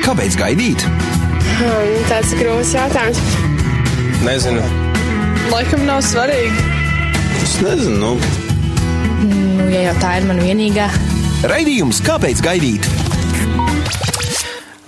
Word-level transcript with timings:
Kāpēc 0.00 0.36
gaidīt? 0.40 0.84
Hmm, 1.60 1.96
tāds 2.08 2.30
ir 2.32 2.40
grūts 2.40 2.70
jautājums. 2.72 3.20
Nezinu. 4.24 4.62
Laikam 5.52 5.84
nav 5.84 6.00
svarīgi. 6.06 6.64
Es 7.42 7.58
nezinu. 7.60 7.98
Nu. 8.00 8.12
Nu, 9.28 9.66
ja 9.68 9.90
jau 9.90 9.94
tā 10.00 10.14
ir 10.20 10.28
mana 10.30 10.46
vienīgā. 10.46 10.88
Raidījums 11.50 12.00
Kāpēc 12.06 12.40
gaidīt? 12.44 12.88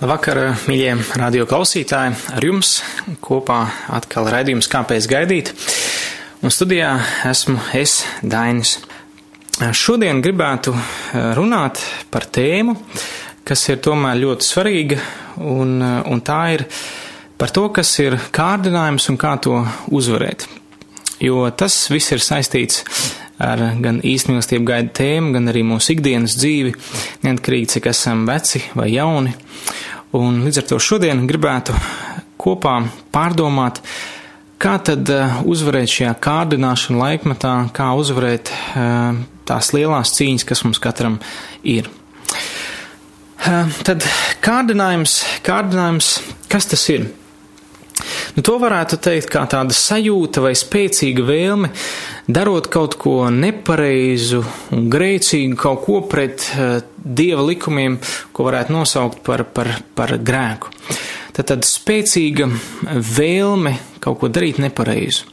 Labvakar, 0.01 0.41
mīļie 0.67 0.97
radio 1.21 1.45
klausītāji! 1.47 2.17
Ar 2.33 2.43
jums 2.43 2.79
kopā 3.23 3.61
atkal 3.93 4.27
raidījums 4.33 4.67
Kāpēc 4.71 5.07
gaidīt? 5.13 5.53
Un 6.41 6.51
studijā 6.51 6.97
esmu 7.29 7.61
es, 7.77 8.01
Dainis. 8.25 8.79
Šodien 9.77 10.19
gribētu 10.25 10.73
runāt 11.37 11.79
par 12.11 12.25
tēmu, 12.25 12.73
kas 13.47 13.65
ir 13.69 13.81
tomēr 13.83 14.19
ļoti 14.21 14.47
svarīga, 14.47 14.99
un, 15.43 15.79
un 15.81 16.23
tā 16.23 16.41
ir 16.55 16.65
par 17.39 17.51
to, 17.51 17.67
kas 17.75 17.91
ir 18.03 18.17
kārdinājums 18.35 19.09
un 19.11 19.19
kā 19.19 19.35
to 19.43 19.59
uzvarēt. 19.91 20.47
Jo 21.23 21.45
tas 21.55 21.75
viss 21.91 22.11
ir 22.15 22.23
saistīts 22.23 22.83
ar 23.43 23.61
gan 23.83 23.99
īstenībā 24.05 24.63
gaida 24.67 24.93
tēmu, 24.99 25.33
gan 25.35 25.51
arī 25.51 25.63
mūsu 25.67 25.95
ikdienas 25.95 26.37
dzīvi, 26.39 26.73
neatkarīgi 27.25 27.71
cik 27.75 27.89
esam 27.91 28.25
veci 28.29 28.63
vai 28.77 28.91
jauni. 28.93 29.33
Un 30.13 30.43
līdz 30.45 30.61
ar 30.61 30.67
to 30.69 30.79
šodien 30.83 31.25
gribētu 31.27 31.73
kopā 32.39 32.75
pārdomāt, 33.13 33.81
kā 34.61 34.77
tad 34.85 35.09
uzvarēt 35.49 35.91
šajā 35.91 36.13
kārdināšana 36.23 37.01
laikmetā, 37.01 37.55
kā 37.75 37.89
uzvarēt 37.97 38.53
tās 39.49 39.73
lielās 39.75 40.13
cīņas, 40.15 40.47
kas 40.47 40.63
mums 40.67 40.81
katram 40.83 41.19
ir. 41.63 41.89
Tad 43.43 44.05
kārdinājums, 44.43 45.17
kārdinājums, 45.43 46.15
kas 46.51 46.69
tas 46.71 46.85
ir? 46.93 47.09
Nu, 48.33 48.41
to 48.41 48.55
varētu 48.61 48.97
teikt 49.03 49.29
kā 49.33 49.43
tāda 49.51 49.75
sajūta 49.75 50.41
vai 50.45 50.53
spēcīga 50.57 51.25
vēlme, 51.27 51.69
darot 52.31 52.69
kaut 52.71 52.95
ko 53.01 53.27
nepareizu 53.33 54.41
un 54.73 54.87
grēcīgu, 54.93 55.57
kaut 55.59 55.83
ko 55.85 55.99
pret 56.09 56.47
uh, 56.55 56.79
dieva 57.03 57.43
likumiem, 57.45 57.99
ko 58.31 58.47
varētu 58.47 58.73
nosaukt 58.73 59.21
par, 59.27 59.45
par, 59.51 59.69
par 59.95 60.15
grēku. 60.23 60.71
Tad 61.35 61.49
tāda 61.51 61.67
spēcīga 61.67 62.47
vēlme 63.17 63.75
kaut 64.03 64.21
ko 64.21 64.31
darīt 64.31 64.63
nepareizu. 64.63 65.27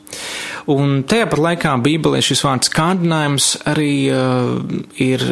Un 0.70 1.00
tajā 1.08 1.26
pat 1.30 1.40
laikā 1.42 1.72
Bībelē 1.82 2.20
šis 2.22 2.44
vārds 2.46 2.70
kārdinājums 2.72 3.48
arī 3.70 3.94
uh, 4.12 4.58
ir 5.00 5.24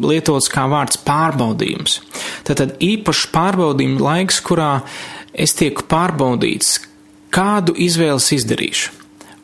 lietots 0.00 0.48
kā 0.52 0.64
vārds 0.72 1.00
pārbaudījums. 1.04 1.98
Tātad 2.46 2.76
īpašs 2.84 3.26
pārbaudījuma 3.34 4.04
laiks, 4.06 4.40
kurā 4.46 4.70
es 5.36 5.52
tieku 5.58 5.84
pārbaudīts, 5.90 6.78
kādu 7.34 7.74
izvēles 7.76 8.30
izdarīšu. 8.38 8.94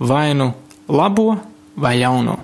Vai 0.02 0.30
nu 0.38 0.52
labo 0.88 1.36
vai 1.76 1.98
ļauno. 2.00 2.38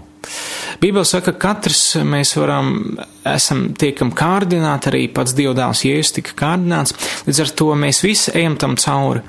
Bībele 0.78 1.06
saka, 1.08 1.32
ka 1.32 1.54
katrs 1.54 1.96
mēs 2.06 2.34
varam, 2.38 2.98
esam 3.26 3.64
tiekam 3.78 4.12
kārdināti, 4.14 4.90
arī 4.90 5.00
pats 5.10 5.34
Dievdāls 5.34 5.82
Jēzus 5.86 6.14
tika 6.18 6.36
kārdināts, 6.38 6.94
līdz 7.26 7.40
ar 7.42 7.50
to 7.58 7.72
mēs 7.80 8.02
visi 8.04 8.34
ejam 8.38 8.54
tam 8.60 8.76
cauri. 8.78 9.24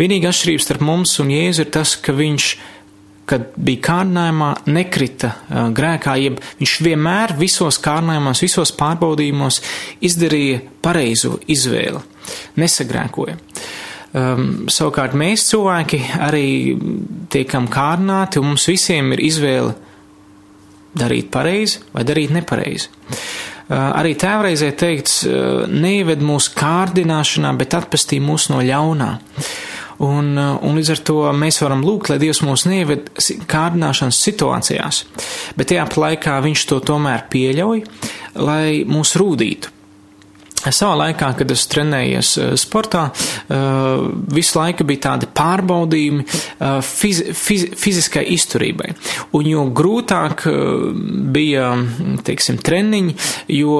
Vienīga 0.00 0.32
atšķirība 0.32 0.64
starp 0.64 0.82
mums 0.88 1.14
un 1.22 1.30
Jēzu 1.34 1.66
ir 1.66 1.70
tas, 1.76 1.94
ka 2.02 2.16
viņš 2.16 2.48
kad 3.28 3.50
bija 3.56 3.82
kārdinājumā, 3.88 4.52
nekrita 4.70 5.32
uh, 5.32 5.66
grēkā, 5.74 6.16
jeb 6.22 6.40
viņš 6.60 6.76
vienmēr 6.86 7.34
visos 7.38 7.80
kārdinājumos, 7.84 8.42
visos 8.44 8.72
pārbaudījumos 8.78 9.60
izdarīja 10.08 10.62
pareizo 10.84 11.36
izvēli, 11.50 12.00
nesagrēkoja. 12.60 13.36
Um, 14.08 14.70
savukārt 14.72 15.12
mēs 15.18 15.44
cilvēki 15.50 16.00
arī 16.24 16.48
tiekam 17.28 17.68
kārdināti, 17.68 18.40
un 18.40 18.54
mums 18.54 18.64
visiem 18.70 19.12
ir 19.12 19.20
izvēle 19.26 19.74
darīt 20.98 21.28
pareizi 21.32 21.82
vai 21.92 22.06
darīt 22.08 22.32
nepareizi. 22.32 22.88
Uh, 23.68 23.90
arī 24.00 24.14
tēvreizē 24.16 24.70
teikts, 24.80 25.20
uh, 25.28 25.66
neieved 25.68 26.24
mūsu 26.24 26.54
kārdināšanā, 26.56 27.52
bet 27.60 27.76
atpestī 27.76 28.16
mūs 28.24 28.48
no 28.48 28.62
ļaunā. 28.64 29.10
Un, 30.04 30.36
un 30.38 30.76
līdz 30.78 30.92
ar 30.94 31.00
to 31.08 31.16
mēs 31.34 31.58
varam 31.64 31.82
lūgt, 31.82 32.12
lai 32.12 32.20
Dievs 32.22 32.42
mūs 32.46 32.68
neieved 32.70 33.08
kārdināšanas 33.50 34.20
situācijās, 34.28 35.00
bet 35.58 35.72
tajā 35.72 35.88
laikā 35.98 36.36
Viņš 36.44 36.68
to 36.70 36.78
tomēr 36.92 37.26
pieļauj, 37.32 37.82
lai 38.38 38.84
mūs 38.86 39.16
rūdītu. 39.18 39.77
Savā 40.74 40.94
laikā, 41.02 41.30
kad 41.38 41.52
es 41.54 41.66
trenējies 41.70 42.32
sportā, 42.60 43.08
visu 44.34 44.58
laiku 44.58 44.86
bija 44.88 45.04
tādi 45.08 45.28
pārbaudījumi 45.38 46.24
fiz, 46.84 47.22
fiz, 47.38 47.66
fiziskai 47.78 48.24
izturībai. 48.34 48.92
Un 49.38 49.48
jo 49.48 49.64
grūtāk 49.74 50.44
bija, 51.34 51.70
teiksim, 52.26 52.60
treniņi, 52.64 53.16
jo 53.56 53.78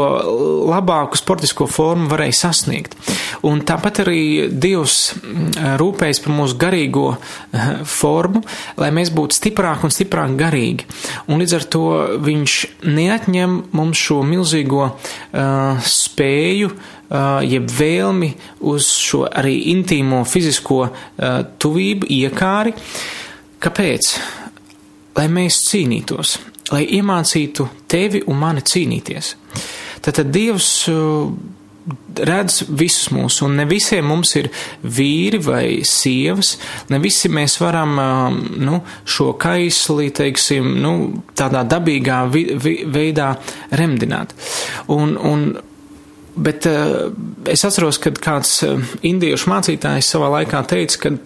labāku 0.70 1.18
sportisko 1.20 1.68
formu 1.70 2.08
varēja 2.12 2.38
sasniegt. 2.44 2.96
Un 3.46 3.62
tāpat 3.66 4.02
arī 4.04 4.22
Dievs 4.50 4.98
rūpējas 5.80 6.22
par 6.24 6.34
mūsu 6.34 6.58
garīgo 6.60 7.06
formu, 7.88 8.42
lai 8.80 8.90
mēs 8.94 9.12
būtu 9.14 9.38
stiprāki 9.38 9.88
un 9.88 9.94
stiprāk 9.94 10.36
garīgi. 10.38 10.88
Un 11.28 11.42
līdz 11.42 11.56
ar 11.58 11.66
to 11.72 11.84
viņš 12.24 12.58
neatņem 12.88 13.58
mums 13.76 14.00
šo 14.08 14.20
milzīgo 14.26 14.84
uh, 14.88 15.78
spēju, 15.84 16.72
jeb 17.48 17.70
vēlmi 17.72 18.32
uz 18.68 18.90
šo 19.00 19.24
arī 19.28 19.54
intīmo 19.72 20.22
fizisko 20.28 20.80
tuvību, 21.60 22.08
iekāri. 22.18 22.74
Kāpēc? 23.58 24.12
Lai 25.18 25.26
mēs 25.32 25.62
cīnītos, 25.66 26.36
lai 26.70 26.84
iemācītu 26.98 27.68
tevi 27.90 28.22
un 28.28 28.38
mani 28.38 28.62
cīnīties. 28.62 29.34
Tātad 30.04 30.30
Dievs 30.30 30.68
redz 32.28 32.62
visus 32.68 33.08
mūs, 33.14 33.38
un 33.46 33.56
ne 33.58 33.64
visiem 33.68 34.06
mums 34.08 34.34
ir 34.38 34.50
vīri 34.82 35.40
vai 35.44 35.64
sievas, 35.86 36.56
ne 36.92 37.00
visi 37.02 37.30
mēs 37.32 37.58
varam 37.62 37.94
nu, 38.60 38.80
šo 39.08 39.32
kaisli, 39.40 40.10
teiksim, 40.14 40.74
nu, 40.82 40.92
tādā 41.38 41.64
dabīgā 41.68 42.20
vi, 42.32 42.44
vi, 42.54 42.74
veidā 42.92 43.32
remdināt. 43.80 44.34
Un, 44.94 45.16
un, 45.16 45.48
bet 46.38 46.66
es 46.68 47.64
atceros, 47.66 48.00
kad 48.02 48.20
kāds 48.22 48.60
indiešu 49.06 49.50
mācītājs 49.52 50.12
savā 50.14 50.30
laikā 50.38 50.64
teica, 50.70 51.02
ka 51.06 51.16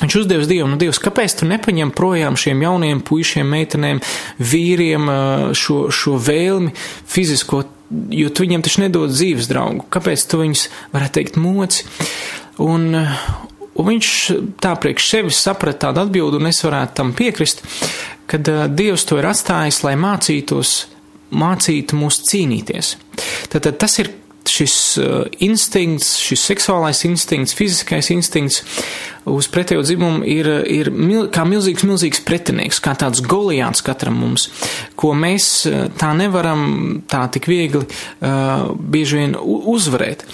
Viņš 0.00 0.14
uzdevis 0.16 0.48
Dievam, 0.48 0.70
nu, 0.72 0.78
Dievs, 0.80 0.96
kāpēc 0.96 1.34
tu 1.36 1.44
nepaņem 1.44 1.90
projām 1.92 2.32
šiem 2.40 2.62
jauniem 2.64 3.02
puišiem, 3.04 3.44
meitenēm, 3.52 3.98
vīriem 4.40 5.10
šo, 5.52 5.74
šo 5.92 6.14
vēlmi 6.24 6.72
fizisko 7.04 7.60
jo 7.90 8.30
tu 8.30 8.44
viņiem 8.44 8.64
taču 8.64 8.84
nedod 8.84 9.12
dzīves 9.12 9.48
draugu. 9.50 9.86
Kāpēc 9.92 10.24
tu 10.30 10.40
viņus, 10.42 10.66
varētu 10.94 11.16
teikt, 11.18 11.38
moci? 11.40 11.86
Un, 12.62 12.94
un 12.94 13.88
viņš 13.88 14.12
tā 14.62 14.74
priekš 14.80 15.08
sevis 15.10 15.42
saprata 15.42 15.88
tādu 15.88 16.04
atbildi, 16.04 16.40
un 16.40 16.50
es 16.50 16.62
varētu 16.66 16.96
tam 17.00 17.12
piekrist, 17.18 17.64
kad 18.30 18.46
uh, 18.50 18.64
Dievs 18.70 19.06
to 19.08 19.18
ir 19.18 19.30
atstājis, 19.30 19.82
lai 19.86 19.96
mācītos, 19.98 20.74
mācītu 21.34 21.98
mūs 21.98 22.22
cīnīties. 22.30 22.94
Tātad 23.50 23.78
tas 23.82 23.98
ir 24.02 24.12
šis 24.50 24.74
uh, 25.00 25.22
instinkts, 25.44 26.16
šis 26.20 26.44
seksuālais 26.50 27.04
instinkts, 27.08 27.56
fiziskais 27.56 28.10
instinkts 28.14 28.64
uz 29.30 29.48
pretējo 29.52 29.82
dzimumu 29.84 30.24
ir, 30.28 30.48
ir 30.64 30.90
mil, 30.94 31.26
kā 31.32 31.44
milzīgs, 31.48 31.84
milzīgs 31.86 32.22
pretinieks, 32.26 32.80
kā 32.82 32.94
tāds 32.98 33.22
goliāns 33.24 33.84
katram 33.84 34.16
mums, 34.22 34.48
ko 34.98 35.12
mēs 35.16 35.50
uh, 35.68 35.84
tā 36.00 36.12
nevaram 36.18 37.02
tā 37.10 37.26
tik 37.32 37.50
viegli 37.50 37.84
uh, 37.84 38.70
bieži 38.74 39.20
vien 39.20 39.36
uzvarēt. 39.40 40.24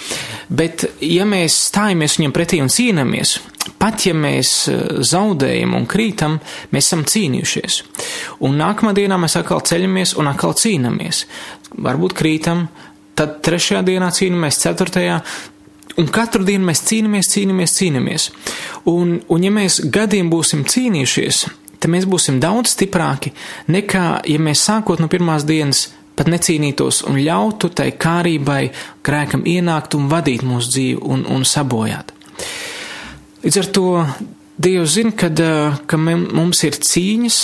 Bet, 0.47 0.87
ja 1.03 1.27
mēs 1.27 1.57
stājamies 1.67 2.17
viņam 2.19 2.35
pretī 2.35 2.61
un 2.63 2.71
cīnāmies, 2.71 3.37
pat 3.81 4.07
ja 4.07 4.15
mēs 4.17 4.53
uh, 4.71 5.03
zaudējam 5.05 5.75
un 5.77 5.87
krītam, 5.89 6.39
mēs 6.71 6.89
esam 6.89 7.05
cīnījušies. 7.07 7.81
Un 8.47 8.57
nākamā 8.61 8.95
dienā 8.97 9.19
mēs 9.19 9.37
atkal 9.39 9.63
ceļamies 9.67 10.15
un 10.17 10.31
atkal 10.31 10.55
cīnāmies. 10.57 11.25
Varbūt 11.83 12.15
krītam, 12.15 12.67
tad 13.17 13.39
trešajā 13.45 13.83
dienā 13.87 14.09
cīnāmies, 14.13 14.61
ceturtajā. 14.63 15.19
Un 15.97 16.09
katru 16.13 16.45
dienu 16.45 16.67
mēs 16.67 16.83
cīnāmies, 16.85 17.29
cīnāmies, 17.33 17.73
cīnāmies. 17.79 18.29
Un, 18.91 19.17
un 19.33 19.45
ja 19.45 19.51
mēs 19.53 19.79
gadiem 19.93 20.29
būsim 20.29 20.65
cīnījušies, 20.69 21.45
tad 21.79 21.89
mēs 21.93 22.05
būsim 22.09 22.37
daudz 22.43 22.75
stiprāki 22.75 23.33
nekā, 23.73 24.05
ja 24.29 24.41
mēs 24.41 24.65
sākot 24.69 25.01
no 25.01 25.09
pirmās 25.09 25.47
dienas 25.47 25.87
pat 26.17 26.29
necīnītos 26.29 27.03
un 27.09 27.19
ļautu 27.21 27.69
tai 27.77 27.91
kārībai, 27.97 28.61
grēkam 29.05 29.45
ienākt 29.49 29.97
un 29.97 30.09
vadīt 30.11 30.45
mūsu 30.45 30.73
dzīvi 30.73 31.01
un, 31.05 31.25
un 31.33 31.45
sabojāt. 31.45 32.13
Līdz 33.45 33.61
ar 33.61 33.71
to 33.73 33.87
Dievs 34.57 34.95
zina, 34.95 35.11
kad, 35.13 35.37
ka 35.85 35.97
mums 36.01 36.63
ir 36.65 36.77
cīņas 36.81 37.35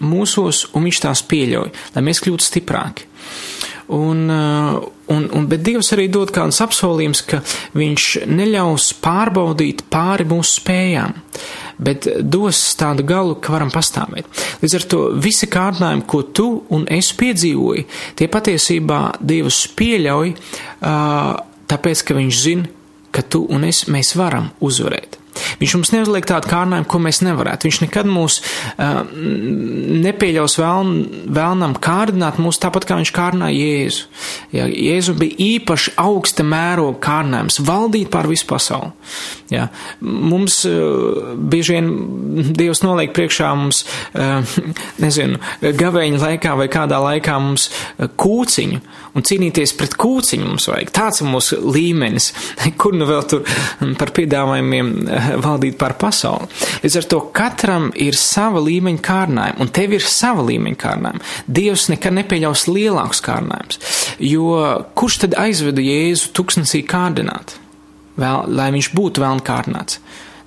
mūsos, 0.00 0.64
un 0.72 0.86
Viņš 0.88 1.00
tās 1.04 1.20
pieļauj, 1.28 1.68
lai 1.92 2.02
mēs 2.06 2.22
kļūtu 2.24 2.46
stiprāki. 2.46 3.04
Un, 3.92 4.24
uh, 4.32 4.78
un, 5.12 5.26
un, 5.36 5.46
bet 5.50 5.60
Dievs 5.66 5.92
arī 5.92 6.06
dod 6.12 6.32
kādus 6.32 6.62
apsolījumus, 6.64 7.20
ka 7.28 7.42
Viņš 7.76 8.06
neļaus 8.30 8.88
pārbaudīt 9.04 9.84
pāri 9.92 10.24
mūsu 10.30 10.58
spējām, 10.62 11.14
bet 11.82 12.08
dos 12.22 12.60
tādu 12.80 13.04
galu, 13.08 13.36
ka 13.42 13.52
varam 13.52 13.72
pastāvēt. 13.74 14.28
Līdz 14.62 14.76
ar 14.78 14.88
to 14.94 15.02
visi 15.20 15.48
kārdinājumi, 15.52 16.06
ko 16.08 16.22
tu 16.24 16.48
un 16.72 16.86
es 16.88 17.12
piedzīvoju, 17.20 17.88
tie 18.16 18.30
patiesībā 18.32 19.00
Dievs 19.20 19.64
pieļauj, 19.76 20.36
uh, 20.36 21.32
tāpēc, 21.68 22.06
ka 22.06 22.16
Viņš 22.16 22.44
zina, 22.44 22.70
ka 23.12 23.24
tu 23.28 23.44
un 23.52 23.68
es 23.68 23.84
mēs 23.92 24.16
varam 24.16 24.52
uzvarēt. 24.64 25.21
Viņš 25.60 25.74
mums 25.78 25.92
neuzliek 25.94 26.26
tādu 26.28 26.50
kārnājumu, 26.50 26.88
ko 26.90 27.00
mēs 27.02 27.22
nevarētu. 27.24 27.68
Viņš 27.68 27.80
nekad 27.84 28.08
mūs 28.10 28.38
uh, 28.42 29.02
nepieļaus 30.04 30.58
vēln, 30.60 30.92
vēlnam 31.32 31.76
kārdināt 31.82 32.40
mūs 32.42 32.60
tāpat, 32.62 32.86
kā 32.88 32.98
viņš 33.00 33.12
kārdināja 33.16 33.56
Jēzu. 33.56 34.08
Ja, 34.54 34.66
Jēzu 34.68 35.16
bija 35.18 35.38
īpaši 35.46 35.94
augsta 36.02 36.46
mēroga 36.46 36.98
kārdinājums- 37.06 37.60
valdīt 37.70 38.10
pār 38.12 38.28
visu 38.30 38.48
pasauli. 38.50 38.92
Ja, 39.52 39.68
mums 40.00 40.62
uh, 40.68 41.34
bieži 41.36 41.76
vien 41.76 41.92
Dievs 42.56 42.82
noliek 42.84 43.12
priekšā 43.16 43.52
mums, 43.56 43.84
uh, 44.14 44.44
nezinu, 45.04 45.40
gaveņa 45.62 46.22
laikā 46.22 46.56
vai 46.58 46.68
kādā 46.72 47.00
laikā 47.02 47.38
mums 47.40 47.68
uh, 47.70 48.08
kūciņu, 48.08 48.80
un 49.16 49.24
cīnīties 49.26 49.74
pret 49.76 49.94
kūciņu 50.00 50.46
mums 50.48 50.68
vajag. 50.70 50.90
Tāds 50.94 51.22
ir 51.22 51.28
mūsu 51.30 51.58
līmenis, 51.62 52.30
kur 52.80 52.96
nu 52.96 53.08
vēl 53.08 53.24
tur 53.28 53.44
par 54.00 54.12
piedāvājumiem 54.16 54.92
valdīt 55.44 55.78
pār 55.80 55.96
pasauli. 56.00 56.48
Līdz 56.84 56.98
ar 57.00 57.08
to 57.12 57.20
katram 57.36 57.90
ir 57.94 58.18
sava 58.18 58.62
līmeņa 58.64 59.04
kārdinājuma, 59.04 59.60
un 59.62 59.72
tev 59.74 59.96
ir 59.98 60.06
sava 60.06 60.44
līmeņa 60.48 60.80
kārdinājuma. 60.84 61.26
Dievs 61.60 61.88
nekad 61.92 62.18
nepieļaus 62.20 62.66
lielākus 62.70 63.22
kārdinājumus, 63.24 63.80
jo 64.22 64.52
kurš 64.98 65.22
tad 65.26 65.38
aizveda 65.40 65.84
Jēzu 65.84 66.32
tuksnesī 66.36 66.82
kārdināt, 66.88 67.56
vēl, 68.20 68.46
lai 68.52 68.70
viņš 68.74 68.92
būtu 68.96 69.24
vēlna 69.24 69.44
kārdināts? 69.46 70.00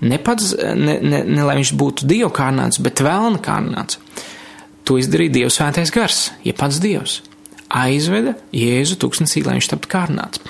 Ne 0.06 0.18
pats, 0.22 0.52
ne, 0.76 0.98
ne, 1.00 1.22
ne 1.24 1.46
lai 1.46 1.56
viņš 1.62 1.72
būtu 1.80 2.08
Dieva 2.10 2.28
kārdināts, 2.36 2.82
bet 2.84 3.04
vēlna 3.04 3.40
kārdināts. 3.44 4.02
To 4.86 5.00
izdarīja 5.02 5.34
Dievs 5.40 5.56
svētais 5.58 5.94
gars, 5.94 6.20
ja 6.46 6.54
pats 6.58 6.82
Dievs 6.84 7.22
aizveda 7.76 8.36
Jēzu 8.56 8.98
tūkstnesī, 9.02 9.44
lai 9.46 9.58
viņš 9.58 9.70
taptu 9.72 9.92
kārnāts. 9.92 10.42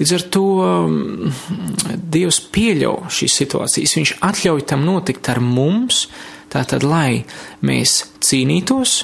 Līdz 0.00 0.14
ar 0.18 0.26
to 0.36 0.44
um, 0.64 1.32
Dievs 2.14 2.40
pieļauj 2.54 3.10
šīs 3.18 3.40
situācijas, 3.42 3.96
viņš 4.00 4.14
atļauj 4.28 4.66
tam 4.70 4.84
notikt 4.86 5.32
ar 5.32 5.40
mums, 5.44 6.06
tātad, 6.52 6.86
lai 6.86 7.24
mēs 7.64 8.02
cīnītos, 8.24 9.00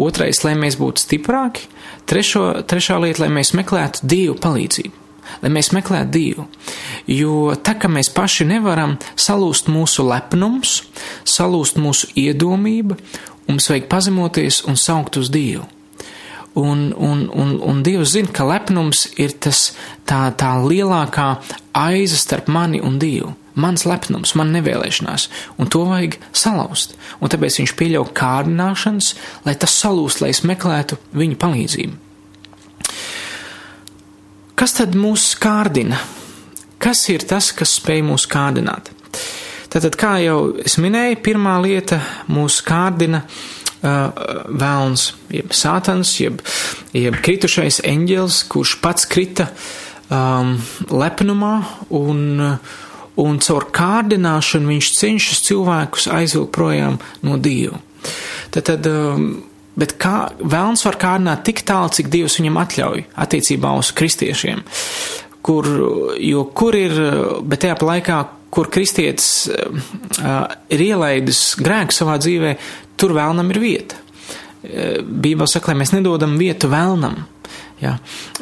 otrais, 0.00 0.42
lai 0.46 0.56
mēs 0.58 0.78
būtu 0.80 1.04
stiprāki, 1.04 1.68
trešo, 2.10 2.50
trešā 2.68 2.98
lieta, 3.02 3.24
lai 3.24 3.32
mēs 3.38 3.54
meklētu 3.56 4.06
Dievu 4.10 4.38
palīdzību. 4.42 5.00
Lai 5.40 5.48
mēs 5.50 5.70
meklētu 5.72 6.12
Dievu, 6.12 6.44
jo 7.10 7.54
tā 7.64 7.74
kā 7.80 7.88
mēs 7.90 8.10
paši 8.12 8.44
nevaram 8.48 8.98
salūst 9.16 9.70
mūsu 9.72 10.04
lepnums, 10.06 10.82
salūst 11.24 11.80
mūsu 11.80 12.10
iedomība, 12.20 12.98
mums 13.48 13.70
vajag 13.72 13.88
pazemoties 13.90 14.62
un 14.68 14.76
saukt 14.80 15.16
uz 15.20 15.32
Dievu. 15.32 15.64
Un, 16.54 16.94
un, 16.96 17.30
un, 17.34 17.56
un 17.62 17.82
Dievs 17.82 18.12
zina, 18.14 18.30
ka 18.30 18.44
lepnums 18.46 19.08
ir 19.18 19.32
tas, 19.42 19.72
tā, 20.06 20.28
tā 20.38 20.52
lielākā 20.62 21.32
aiza 21.74 22.18
starp 22.20 22.46
mani 22.46 22.78
un 22.78 23.00
Dievu. 23.02 23.32
Mans 23.58 23.84
lepnums, 23.86 24.34
man 24.38 24.52
nevēlēšanās, 24.54 25.28
un 25.58 25.70
to 25.70 25.84
vajag 25.86 26.16
salauzt. 26.34 26.94
Un 27.18 27.30
tāpēc 27.30 27.58
viņš 27.60 27.74
pieļauj 27.78 28.10
kārdināšanas, 28.18 29.10
lai 29.46 29.54
tas 29.58 29.74
salūst, 29.82 30.22
lai 30.22 30.30
es 30.34 30.42
meklētu 30.46 30.98
viņa 31.14 31.38
palīdzību. 31.42 31.98
Kas 34.58 34.76
tad 34.78 34.94
mūs 34.98 35.32
kārdina? 35.42 35.98
Kas 36.82 37.02
ir 37.10 37.26
tas, 37.26 37.50
kas 37.54 37.74
spēj 37.80 38.02
mūs 38.06 38.26
kārdināt? 38.30 38.90
Tātad, 39.74 39.98
kā 39.98 40.16
jau 40.22 40.38
es 40.62 40.78
minēju, 40.78 41.18
pirmā 41.22 41.56
lieta 41.62 41.98
mūs 42.30 42.60
kārdina 42.66 43.24
uh, 43.24 43.38
vēlns, 43.84 45.06
jeb 45.34 45.54
sātans, 45.56 46.16
jeb, 46.20 46.42
jeb 46.96 47.18
kritušais 47.24 47.82
eņģelis, 47.84 48.42
kurš 48.52 48.76
pats 48.84 49.08
krita 49.10 49.50
um, 50.08 50.56
lepnumā 50.90 51.54
un, 51.94 52.44
un 53.20 53.42
caur 53.44 53.68
kārdināšanu 53.74 54.72
viņš 54.74 54.92
cenšas 54.98 55.42
cilvēkus 55.48 56.08
aizvilkt 56.16 56.54
projām 56.56 57.00
no 57.26 57.36
Dieva. 57.40 57.82
Tad, 58.54 58.70
tad 58.70 58.88
Bet 59.74 59.96
kā 59.98 60.28
vēlns 60.38 60.84
var 60.86 60.98
kārdināt 61.02 61.42
tik 61.46 61.64
tālu, 61.66 61.90
cik 61.90 62.06
Dievs 62.12 62.38
viņam 62.38 62.60
atļauj 62.62 63.00
attiecībā 63.24 63.72
uz 63.74 63.90
kristiešiem, 63.98 64.62
kur, 65.42 65.66
jo 66.22 66.44
kur 66.54 66.78
ir, 66.78 66.94
bet 67.42 67.64
tajā 67.64 67.80
laikā, 67.82 68.20
kur 68.54 68.70
kristietis 68.72 69.28
uh, 69.50 70.46
ir 70.72 70.86
ielaidis 70.88 71.42
grēku 71.60 71.94
savā 71.94 72.16
dzīvē, 72.22 72.54
tur 73.00 73.14
vēlnam 73.16 73.50
ir 73.52 73.60
vieta. 73.62 74.00
E, 74.64 75.02
Bībeli 75.02 75.50
saka, 75.50 75.72
lai 75.72 75.82
mēs 75.82 75.92
nedodam 75.92 76.38
vietu 76.40 76.70
vēlnam. 76.72 77.18
Ja? 77.82 77.98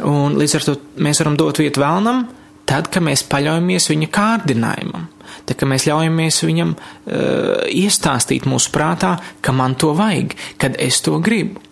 Un 0.07 0.37
līdz 0.39 0.59
ar 0.59 0.67
to 0.69 0.77
mēs 1.03 1.23
varam 1.23 1.39
dot 1.41 1.59
vietu 1.59 1.83
vēlnam, 1.83 2.27
tad, 2.69 2.93
kad 2.93 3.05
mēs 3.05 3.25
paļaujamies 3.31 3.91
viņa 3.91 4.11
kārdinājumam. 4.15 5.09
Tad, 5.49 5.57
kad 5.59 5.67
mēs 5.71 5.89
ļaujamies 5.89 6.39
viņam 6.47 6.77
uh, 6.77 7.65
iestāstīt 7.73 8.47
mūsu 8.47 8.71
prātā, 8.75 9.17
ka 9.43 9.55
man 9.57 9.75
to 9.81 9.91
vajag, 9.99 10.37
kad 10.63 10.79
es 10.79 11.01
to 11.03 11.17
gribu. 11.25 11.63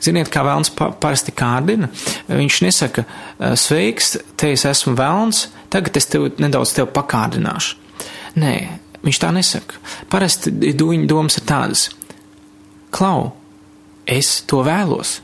Ziniet, 0.00 0.30
kā 0.32 0.40
vēlns 0.46 0.70
pa, 0.72 0.88
parasti 0.96 1.34
kārdina. 1.36 1.90
Viņš 2.30 2.60
nesaka, 2.64 3.04
sveiks, 3.60 4.14
te 4.40 4.54
es 4.54 4.64
esmu 4.64 4.94
vēlns, 4.96 5.50
tagad 5.70 5.96
es 5.96 6.08
tev 6.10 6.28
nedaudz 6.42 6.74
tev 6.76 6.90
pakārdināšu. 6.94 7.76
Nē, 8.40 8.54
viņš 9.04 9.20
tā 9.22 9.32
nesaka. 9.34 9.80
Parasti 10.10 10.52
viņa 10.52 11.08
domas 11.10 11.38
ir 11.40 11.46
tādas 11.48 11.88
klau, 12.94 13.32
es 14.06 14.40
to 14.50 14.64
vēlos. 14.66 15.18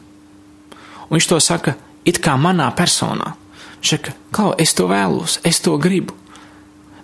Un 1.06 1.18
viņš 1.18 1.28
to 1.30 1.40
saka 1.42 1.76
it 2.06 2.20
kā 2.22 2.36
manā 2.38 2.68
personā. 2.76 3.34
Viņš 3.80 3.92
saka, 3.92 4.14
klau, 4.34 4.54
es 4.58 4.74
to 4.74 4.88
vēlos, 4.90 5.40
es 5.46 5.60
to 5.62 5.76
gribu. 5.82 6.14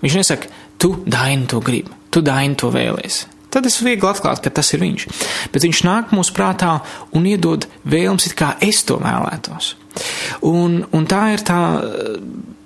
Viņš 0.03 0.19
nesaka, 0.19 0.50
tu 0.79 0.97
daini 1.06 1.47
to 1.50 1.61
gribi, 1.62 1.93
tu 2.11 2.23
daini 2.25 2.59
to 2.59 2.73
vēlēsi. 2.75 3.29
Tad 3.53 3.67
es 3.69 3.77
viegli 3.85 4.09
atklāt, 4.09 4.41
ka 4.41 4.50
tas 4.50 4.71
ir 4.73 4.81
viņš. 4.81 5.05
Bet 5.53 5.67
viņš 5.67 5.83
nāk 5.85 6.15
mūsu 6.17 6.33
prātā 6.33 6.79
un 7.12 7.27
iedod 7.29 7.67
vēlmes, 7.85 8.33
kā 8.38 8.55
es 8.65 8.81
to 8.88 8.97
vēlētos. 9.03 9.75
Un, 10.49 10.79
un 10.97 11.05
tā 11.06 11.27
ir 11.35 11.45
tā, 11.45 11.59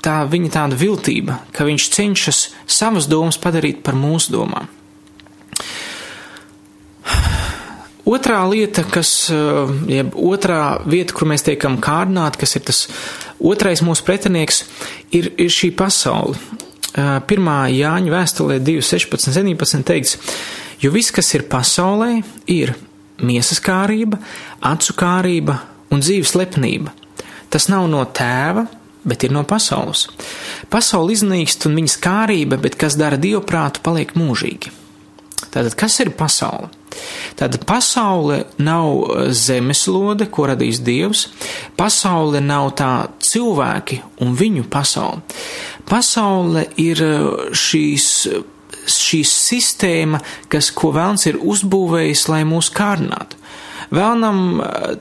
tā 0.06 0.20
viņa 0.30 0.52
tāda 0.54 0.78
viltība, 0.78 1.40
ka 1.52 1.66
viņš 1.66 1.90
cenšas 1.96 2.42
savas 2.70 3.08
domas 3.10 3.38
padarīt 3.42 3.82
par 3.86 3.98
mūsu 3.98 4.34
domām. 4.36 4.70
Otrā 8.06 8.38
lieta, 8.46 8.84
kas, 8.86 9.30
eh, 9.30 9.34
jeb 9.90 10.14
otrā 10.14 10.78
vieta, 10.86 11.12
kur 11.12 11.26
mēs 11.26 11.42
tiekam 11.42 11.80
kārdināti, 11.82 12.38
kas 12.38 12.54
ir 12.54 12.62
tas 12.62 12.86
otrais 13.42 13.82
mūsu 13.82 14.04
pretinieks, 14.06 14.62
ir, 15.10 15.32
ir 15.36 15.50
šī 15.50 15.72
pasaule. 15.74 16.38
Eh, 16.94 17.20
pirmā 17.26 17.66
Jāņa 17.74 18.12
vēstulē 18.14 18.60
2.16, 18.62 19.34
17 19.34 19.82
teikts, 19.82 20.16
jo 20.80 20.92
viss, 20.94 21.10
kas 21.10 21.34
ir 21.34 21.42
pasaulē, 21.50 22.22
ir 22.46 22.76
miesas 23.18 23.58
kārība, 23.58 24.20
acu 24.62 24.92
kārība 24.92 25.58
un 25.90 26.00
dzīves 26.00 26.36
lepnība. 26.38 26.92
Tas 27.50 27.66
nav 27.68 27.88
no 27.90 28.04
tēva, 28.04 28.68
bet 29.06 29.26
ir 29.26 29.34
no 29.34 29.44
pasaules. 29.48 30.06
Pasaule 30.72 31.14
iznīkst 31.14 31.68
un 31.68 31.78
viņas 31.78 32.00
kārība, 32.02 32.58
bet 32.60 32.78
kas 32.80 32.98
dara 32.98 33.18
dievprātu, 33.20 33.82
paliek 33.86 34.16
mūžīgi. 34.18 34.74
Tātad, 35.52 35.74
kas 35.78 36.00
ir 36.04 36.10
pasaule? 36.16 36.70
Tātad 37.36 37.66
pasaule 37.68 38.42
nav 38.62 38.88
uh, 38.88 39.28
zemeslode, 39.36 40.28
ko 40.32 40.48
radīs 40.50 40.80
Dievs, 40.84 41.26
pasaule 41.76 42.40
nav 42.40 42.72
tā 42.80 42.92
cilvēki 43.20 44.00
un 44.24 44.36
viņu 44.36 44.66
pasaule. 44.72 45.20
Pasaule 45.88 46.66
ir 46.80 47.02
uh, 47.04 47.48
šīs 47.52 48.10
šī 48.86 49.22
sistēma, 49.26 50.20
kas, 50.52 50.70
ko 50.74 50.92
vēlns 50.94 51.26
ir 51.30 51.40
uzbūvējis, 51.42 52.26
lai 52.30 52.44
mūs 52.46 52.70
kārdinātu. 52.74 53.38
Vēlnam 53.94 54.40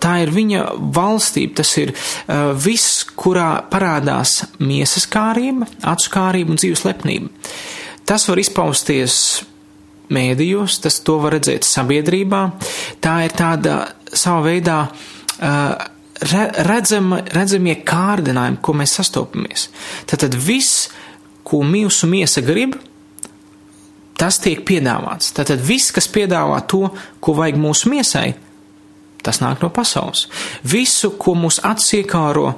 tā 0.01 0.17
ir 0.23 0.33
viņa 0.35 0.65
valstība, 0.95 1.61
tas 1.61 1.73
ir 1.81 1.93
uh, 1.95 2.51
viss, 2.53 3.03
kurā 3.17 3.63
parādās 3.71 4.43
miesas 4.59 5.07
kārība, 5.11 5.69
acu 5.93 6.13
kārība 6.13 6.53
un 6.53 6.61
dzīves 6.61 6.85
lepnība. 6.87 7.31
Tas 8.05 8.27
var 8.29 8.41
izpausties 8.41 9.17
mēdījos, 10.13 10.79
tas 10.83 10.99
to 11.01 11.17
var 11.23 11.37
redzēt 11.39 11.65
sabiedrībā. 11.65 12.43
Tā 13.01 13.17
ir 13.25 13.33
tāda 13.37 13.79
savā 14.13 14.43
veidā 14.51 14.79
uh, 14.85 15.91
redzama, 16.69 17.21
redzamie 17.33 17.79
kārdinājumi, 17.85 18.61
ko 18.61 18.75
mēs 18.77 18.95
sastopamies. 18.99 19.69
Tātad 20.09 20.35
viss, 20.37 20.89
ko 21.45 21.61
mūsu 21.65 22.07
miesa 22.09 22.43
grib, 22.45 22.77
tas 24.19 24.39
tiek 24.39 24.63
piedāvāts. 24.67 25.33
Tātad 25.35 25.61
viss, 25.65 25.91
kas 25.95 26.07
piedāvā 26.11 26.61
to, 26.69 26.87
ko 27.19 27.35
vajag 27.37 27.59
mūsu 27.59 27.91
miesai, 27.91 28.33
tas 29.25 29.41
nāk 29.41 29.63
no 29.63 29.71
pasaules. 29.73 30.27
Visu, 30.63 31.15
ko 31.19 31.33
mūsu 31.39 31.63
acis 31.65 32.01
iekāro, 32.01 32.51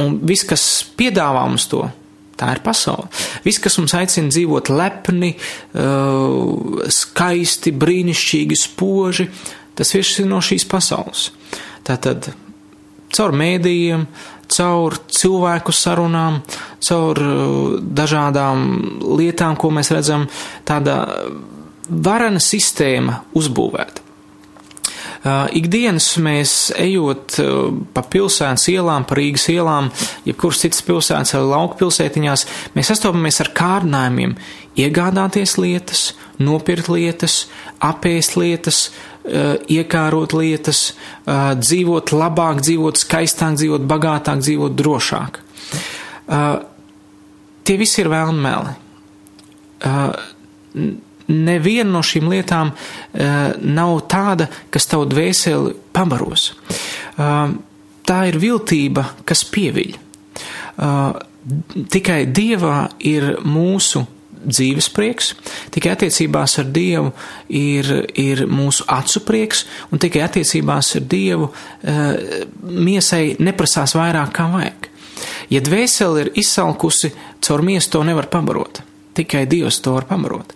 un 0.00 0.18
viss, 0.26 0.46
kas 0.46 0.64
piedāvā 0.98 1.44
mums 1.48 1.66
to, 1.70 1.84
tā 2.38 2.50
ir 2.54 2.62
pasaule. 2.64 3.08
Viss, 3.44 3.62
kas 3.62 3.78
mums 3.78 3.94
aicina 3.96 4.32
dzīvot 4.32 4.70
lepni, 4.74 5.34
uh, 5.34 6.84
skaisti, 6.92 7.74
brīnišķīgi, 7.78 8.58
spoži, 8.58 9.28
tas 9.78 9.94
viss 9.94 10.22
ir 10.22 10.30
no 10.30 10.40
šīs 10.44 10.66
pasaules. 10.70 11.28
Tātad 11.86 12.30
caur 13.14 13.34
mēdījiem, 13.38 14.06
caur 14.54 14.98
cilvēku 15.14 15.74
sarunām, 15.74 16.40
caur 16.84 17.22
uh, 17.22 17.74
dažādām 18.02 18.64
lietām, 19.18 19.58
ko 19.60 19.70
mēs 19.74 19.92
redzam, 19.94 20.28
tāda 20.66 21.02
varena 21.84 22.42
sistēma 22.42 23.20
uzbūvēta. 23.36 24.03
Ikdienas 25.24 26.10
mēs 26.20 26.50
ejot 26.76 27.38
pa 27.96 28.02
pilsētas 28.12 28.66
ielām, 28.68 29.06
pa 29.08 29.16
Rīgas 29.16 29.46
ielām, 29.48 29.88
jebkuras 30.28 30.60
citas 30.60 30.82
pilsētas 30.84 31.32
vai 31.38 31.40
lauku 31.48 31.78
pilsētiņās, 31.80 32.44
mēs 32.76 32.90
sastopamies 32.92 33.40
ar 33.40 33.48
kārdinājumiem 33.56 34.34
iegādāties 34.84 35.56
lietas, 35.56 36.02
nopirkt 36.36 36.90
lietas, 36.92 37.46
apēst 37.80 38.36
lietas, 38.36 38.82
iekārot 39.24 40.36
lietas, 40.36 40.82
dzīvot 41.24 42.12
labāk, 42.12 42.60
dzīvot 42.60 43.00
skaistāk, 43.00 43.56
dzīvot 43.56 43.88
bagātāk, 43.88 44.44
dzīvot 44.44 44.76
drošāk. 44.76 45.40
Tie 47.64 47.76
visi 47.80 48.04
ir 48.04 48.12
vēlmeli 48.12 48.76
neviena 51.30 51.90
no 51.90 52.02
šīm 52.04 52.30
lietām 52.32 52.72
uh, 52.72 53.52
nav 53.60 53.94
tāda, 54.10 54.48
kas 54.70 54.88
tavu 54.90 55.08
dvēseli 55.10 55.74
pabaros. 55.94 56.50
Uh, 57.16 57.54
tā 58.04 58.24
ir 58.30 58.40
viltība, 58.42 59.06
kas 59.28 59.44
pieviļ. 59.48 59.94
Uh, 60.74 61.14
tikai 61.92 62.24
Dievā 62.26 62.88
ir 63.04 63.34
mūsu 63.44 64.04
dzīves 64.44 64.90
prieks, 64.92 65.32
tikai 65.72 65.94
attiecībās 65.94 66.58
ar 66.60 66.66
Dievu 66.72 67.12
ir, 67.48 67.88
ir 68.20 68.44
mūsu 68.50 68.84
acu 68.92 69.22
prieks, 69.24 69.64
un 69.88 70.02
tikai 70.02 70.24
attiecībās 70.26 70.90
ar 70.98 71.06
Dievu 71.08 71.48
miesai 72.68 73.38
neprasās 73.40 73.96
vairāk 73.96 74.34
kā 74.36 74.50
vajag. 74.52 74.90
Ja 75.52 75.62
dvēseli 75.64 76.24
ir 76.24 76.32
izsalkusi, 76.40 77.12
caur 77.44 77.64
miesu 77.64 77.94
to 77.94 78.02
nevar 78.04 78.28
pabarot. 78.32 78.82
Tikai 79.14 79.44
Dievs 79.50 79.80
to 79.84 79.94
var 79.94 80.08
pamarot. 80.08 80.54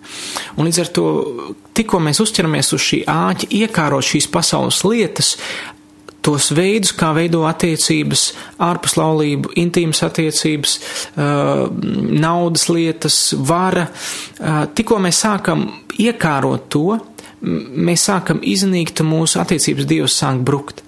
Un 0.57 0.67
līdz 0.67 0.79
ar 0.83 0.93
to, 0.95 1.07
tikko 1.77 2.01
mēs 2.03 2.19
uzķeramies 2.23 2.73
uz 2.75 2.83
šī 2.83 3.03
āķa, 3.07 3.51
iekārot 3.61 4.05
šīs 4.05 4.27
pasaules 4.31 4.81
lietas, 4.83 5.35
tos 6.25 6.49
veidus, 6.55 6.91
kā 6.97 7.13
veido 7.15 7.45
attiecības, 7.47 8.25
ārpus 8.61 8.97
laulību, 8.99 9.53
intīmas 9.59 10.03
attiecības, 10.05 10.75
naudas 11.15 12.67
lietas, 12.69 13.21
vara, 13.39 13.87
tikko 14.75 14.99
mēs 15.03 15.23
sākam 15.23 15.65
iekārot 15.99 16.67
to, 16.73 16.99
mēs 17.39 18.09
sākam 18.09 18.43
iznīkt 18.43 19.03
mūsu 19.05 19.39
attiecības 19.41 19.87
Dievs 19.87 20.19
sāk 20.19 20.43
brukt. 20.43 20.83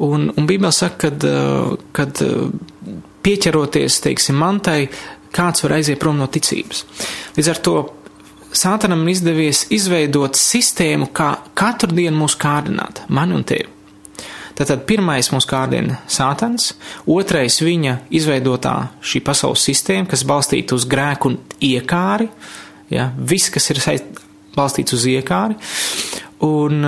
Un, 0.00 0.30
un 0.36 0.46
Bībele 0.48 0.72
saka, 0.72 1.10
kad 1.96 2.20
pieķeroties, 3.24 3.98
teiksim, 4.04 4.38
mantai, 4.40 4.86
kāds 5.34 5.64
var 5.64 5.78
aiziet 5.78 6.00
prom 6.02 6.18
no 6.20 6.28
ticības. 6.30 6.84
Līdz 7.38 7.50
ar 7.54 7.64
to 7.64 7.78
Sātanam 8.50 9.04
ir 9.04 9.12
izdevies 9.12 9.60
izveidot 9.70 10.34
sistēmu, 10.34 11.12
kā 11.14 11.36
katru 11.54 11.94
dienu 11.94 12.24
mūs 12.24 12.34
kārdināt, 12.40 13.04
mani 13.06 13.36
un 13.36 13.44
tevi. 13.46 13.68
Tātad 14.58 14.82
pirmais 14.88 15.30
mūs 15.30 15.46
kārdina 15.48 16.00
Sātans, 16.10 16.72
otrais 17.08 17.60
viņa 17.62 17.94
izveidotā 18.18 18.74
šī 19.06 19.22
pasaules 19.24 19.62
sistēma, 19.64 20.10
kas 20.10 20.26
balstīta 20.26 20.74
uz 20.74 20.84
grēku 20.90 21.30
un 21.30 21.38
iekāri, 21.62 22.26
ja, 22.90 23.06
viss, 23.16 23.52
kas 23.54 23.70
ir 23.70 23.80
balstīts 24.56 24.98
uz 24.98 25.06
iekāri, 25.08 25.56
un, 26.44 26.84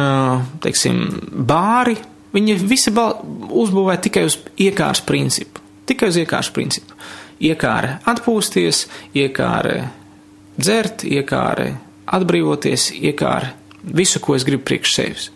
teiksim, 0.67 0.99
bāri, 1.47 1.95
viņi 2.35 2.59
visi 2.59 2.91
uzbūvē 2.91 4.01
tikai 4.03 4.27
uz 4.27 4.41
iekārs 4.59 5.07
principu, 5.07 5.63
tikai 5.87 6.11
uz 6.11 6.19
iekārs 6.27 6.51
principu 6.53 6.99
iekāre 7.41 7.99
atpūsties, 8.09 8.87
iekāre 9.17 9.89
dzert, 10.59 11.05
iekāre 11.05 11.73
atbrīvoties, 12.13 12.91
iekāre 12.99 13.53
visu, 13.83 14.21
ko 14.23 14.37
es 14.37 14.47
gribu 14.47 14.67
priekš 14.69 14.95
sevis. 14.95 15.31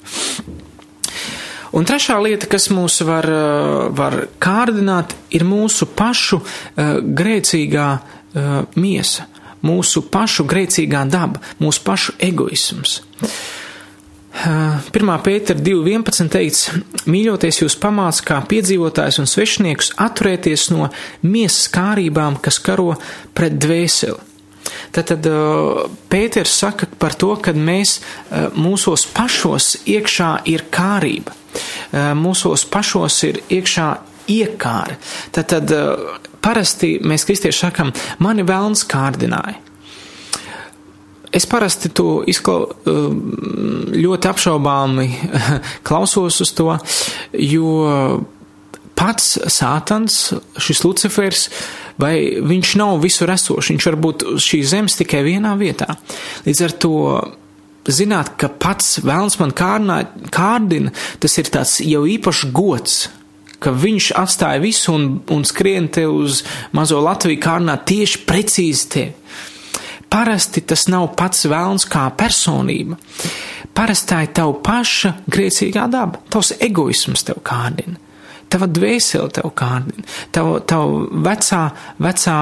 Un 1.77 1.85
trešā 1.85 2.17
lieta, 2.23 2.49
kas 2.49 2.71
mūs 2.73 3.01
var, 3.05 3.27
var 3.97 4.17
kārdināt, 4.41 5.13
ir 5.35 5.45
mūsu 5.45 5.89
pašu 5.99 6.39
uh, 6.41 6.99
grēcīgā 7.03 7.89
uh, 7.97 8.55
miesa, 8.81 9.27
mūsu 9.67 10.07
pašu 10.13 10.47
grēcīgā 10.49 11.05
daba, 11.11 11.43
mūsu 11.61 11.85
pašu 11.85 12.17
egoisms. 12.23 13.01
Uh, 13.21 13.37
1. 14.37 15.13
pētera 15.25 15.61
2.11 15.65 16.29
teikts, 16.33 16.67
mīļoties 17.09 17.63
jūs 17.63 17.77
pamāc 17.81 18.21
kā 18.27 18.43
piedzīvotājs 18.51 19.21
un 19.23 19.29
svešniekus 19.31 19.95
atturēties 20.03 20.69
no 20.75 20.91
miesas 21.25 21.71
kārībām, 21.73 22.37
kas 22.45 22.61
karo 22.61 22.95
pret 23.37 23.57
dvēseli. 23.63 24.21
Tātad 24.93 25.25
Pēters 26.11 26.53
saka 26.59 26.89
par 27.01 27.15
to, 27.19 27.33
ka 27.41 27.55
mēs 27.57 28.01
mūsos 28.59 29.07
pašos 29.17 29.73
iekšā 29.89 30.31
ir 30.53 30.67
kārība, 30.75 31.35
mūsos 32.19 32.67
pašos 32.69 33.21
ir 33.29 33.41
iekšā 33.57 33.91
iekāra. 34.37 34.99
Tātad 35.33 35.73
parasti 36.45 36.97
mēs 37.03 37.25
kristieši 37.29 37.63
sakam, 37.67 37.95
mani 38.23 38.45
vēlns 38.47 38.85
kārdināja. 38.91 39.63
Es 41.37 41.45
parasti 41.49 41.91
to 41.93 42.23
izklau, 42.29 42.71
um, 42.89 43.19
ļoti 43.93 44.31
apšaubāmi 44.31 45.07
klausos 45.87 46.41
uz 46.45 46.55
to, 46.57 46.71
jo 47.37 47.73
pats 48.97 49.37
Sātans, 49.53 50.31
šis 50.57 50.83
Lucifers, 50.87 51.49
vai 52.01 52.41
viņš 52.41 52.77
nav 52.81 53.01
visur 53.05 53.31
esošs, 53.33 53.73
viņš 53.73 53.89
var 53.91 53.99
būt 54.01 54.25
uz 54.33 54.47
šīs 54.47 54.71
zemes 54.73 54.97
tikai 54.99 55.23
vienā 55.27 55.53
vietā. 55.61 55.99
Līdz 56.47 56.63
ar 56.65 56.75
to 56.81 56.95
zināt, 57.93 58.33
ka 58.41 58.51
pats 58.51 58.97
vēlns 59.05 59.39
man 59.41 59.53
kārdinā, 59.57 60.01
kārdina, 60.35 60.95
tas 61.23 61.37
ir 61.39 61.53
tāds 61.53 61.79
jau 61.85 62.03
īpašs 62.09 62.49
gods, 62.57 62.97
ka 63.63 63.73
viņš 63.73 64.11
atstāja 64.19 64.63
visu 64.63 64.93
un, 64.97 65.07
un 65.33 65.45
skrien 65.49 65.89
te 65.93 66.05
uz 66.09 66.43
mazo 66.77 67.01
Latviju 67.05 67.41
kārdināt 67.43 67.87
tieši 67.89 68.25
precīzi 68.29 68.91
tevi. 68.93 69.15
Parasti 70.13 70.63
tas 70.67 70.87
nav 70.93 71.11
pats 71.19 71.47
vēlns 71.51 71.87
kā 71.91 72.07
personība. 72.17 72.99
Parasti 73.77 74.13
tā 74.13 74.23
ir 74.25 74.33
tava 74.37 74.55
paša 74.65 75.13
grēcīgā 75.29 75.85
daba, 75.93 76.23
tavs 76.33 76.55
egoisms 76.65 77.27
tev 77.27 77.43
kārdina, 77.45 77.99
tava 78.53 78.69
dvēsele 78.71 79.29
tev 79.37 79.51
kārdina, 79.59 80.07
tava, 80.33 80.61
tava 80.65 81.03
vecā, 81.27 81.63
vecā, 82.01 82.37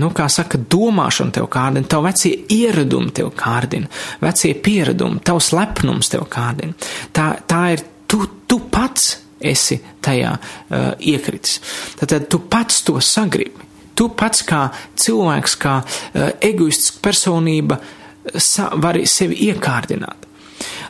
nu, 0.00 0.10
kā 0.16 0.26
saka, 0.32 0.58
domāšana 0.58 1.36
tev 1.36 1.46
kārdina, 1.52 1.86
tavu 1.86 2.08
vecie 2.08 2.32
ieradumi 2.56 3.14
tev 3.14 3.30
kārdina, 3.38 3.90
vecie 4.24 4.56
pieredumi, 4.58 5.22
tavs 5.22 5.52
lepnums 5.54 6.10
tev 6.10 6.26
kārdina. 6.32 6.74
Tā, 7.14 7.28
tā 7.46 7.62
ir 7.76 7.86
tu, 8.10 8.24
tu 8.48 8.58
pats 8.72 9.12
esi 9.38 9.78
tajā 10.02 10.32
uh, 10.32 10.90
iekritis. 10.98 11.60
Tad 12.00 12.16
tu 12.32 12.42
pats 12.50 12.82
to 12.86 12.98
sagribi. 13.04 13.65
Tu 13.96 14.08
pats 14.12 14.44
kā 14.46 14.66
cilvēks, 15.00 15.56
kā 15.62 15.78
uh, 15.82 16.30
egoistiska 16.44 17.02
personība, 17.04 17.80
sa, 18.34 18.70
vari 18.82 19.06
sevi 19.08 19.38
iekārdināt. 19.48 20.26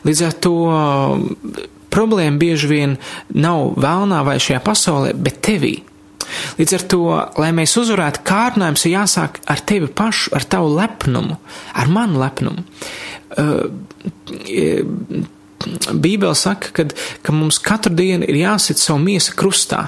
Līdz 0.07 0.23
ar 0.27 0.37
to 0.43 0.55
uh, 0.67 1.65
problēma 1.93 2.39
bieži 2.41 2.69
vien 2.71 2.97
nav 3.35 3.77
vēlnā 3.79 4.23
vai 4.27 4.37
šajā 4.43 4.61
pasaulē, 4.65 5.13
bet 5.15 5.41
tevī. 5.45 5.75
Līdz 6.57 6.75
ar 6.75 6.83
to, 6.91 7.01
lai 7.39 7.51
mēs 7.55 7.77
uzvarētu 7.79 8.23
kārdinājumus, 8.27 8.83
ir 8.85 8.95
jāsāk 8.97 9.39
ar 9.47 9.63
tevi 9.69 9.87
pašu, 9.87 10.33
ar 10.35 10.43
tavu 10.49 10.73
lepnumu, 10.75 11.39
ar 11.77 11.91
manu 11.91 12.19
lepnumu. 12.21 12.65
Bībele 15.93 16.35
saka, 16.35 16.71
kad, 16.73 16.93
ka 17.21 17.33
mums 17.35 17.59
katru 17.63 17.93
dienu 17.95 18.27
ir 18.27 18.39
jāsit 18.41 18.81
savu 18.81 19.01
miesu 19.03 19.35
krustā. 19.37 19.87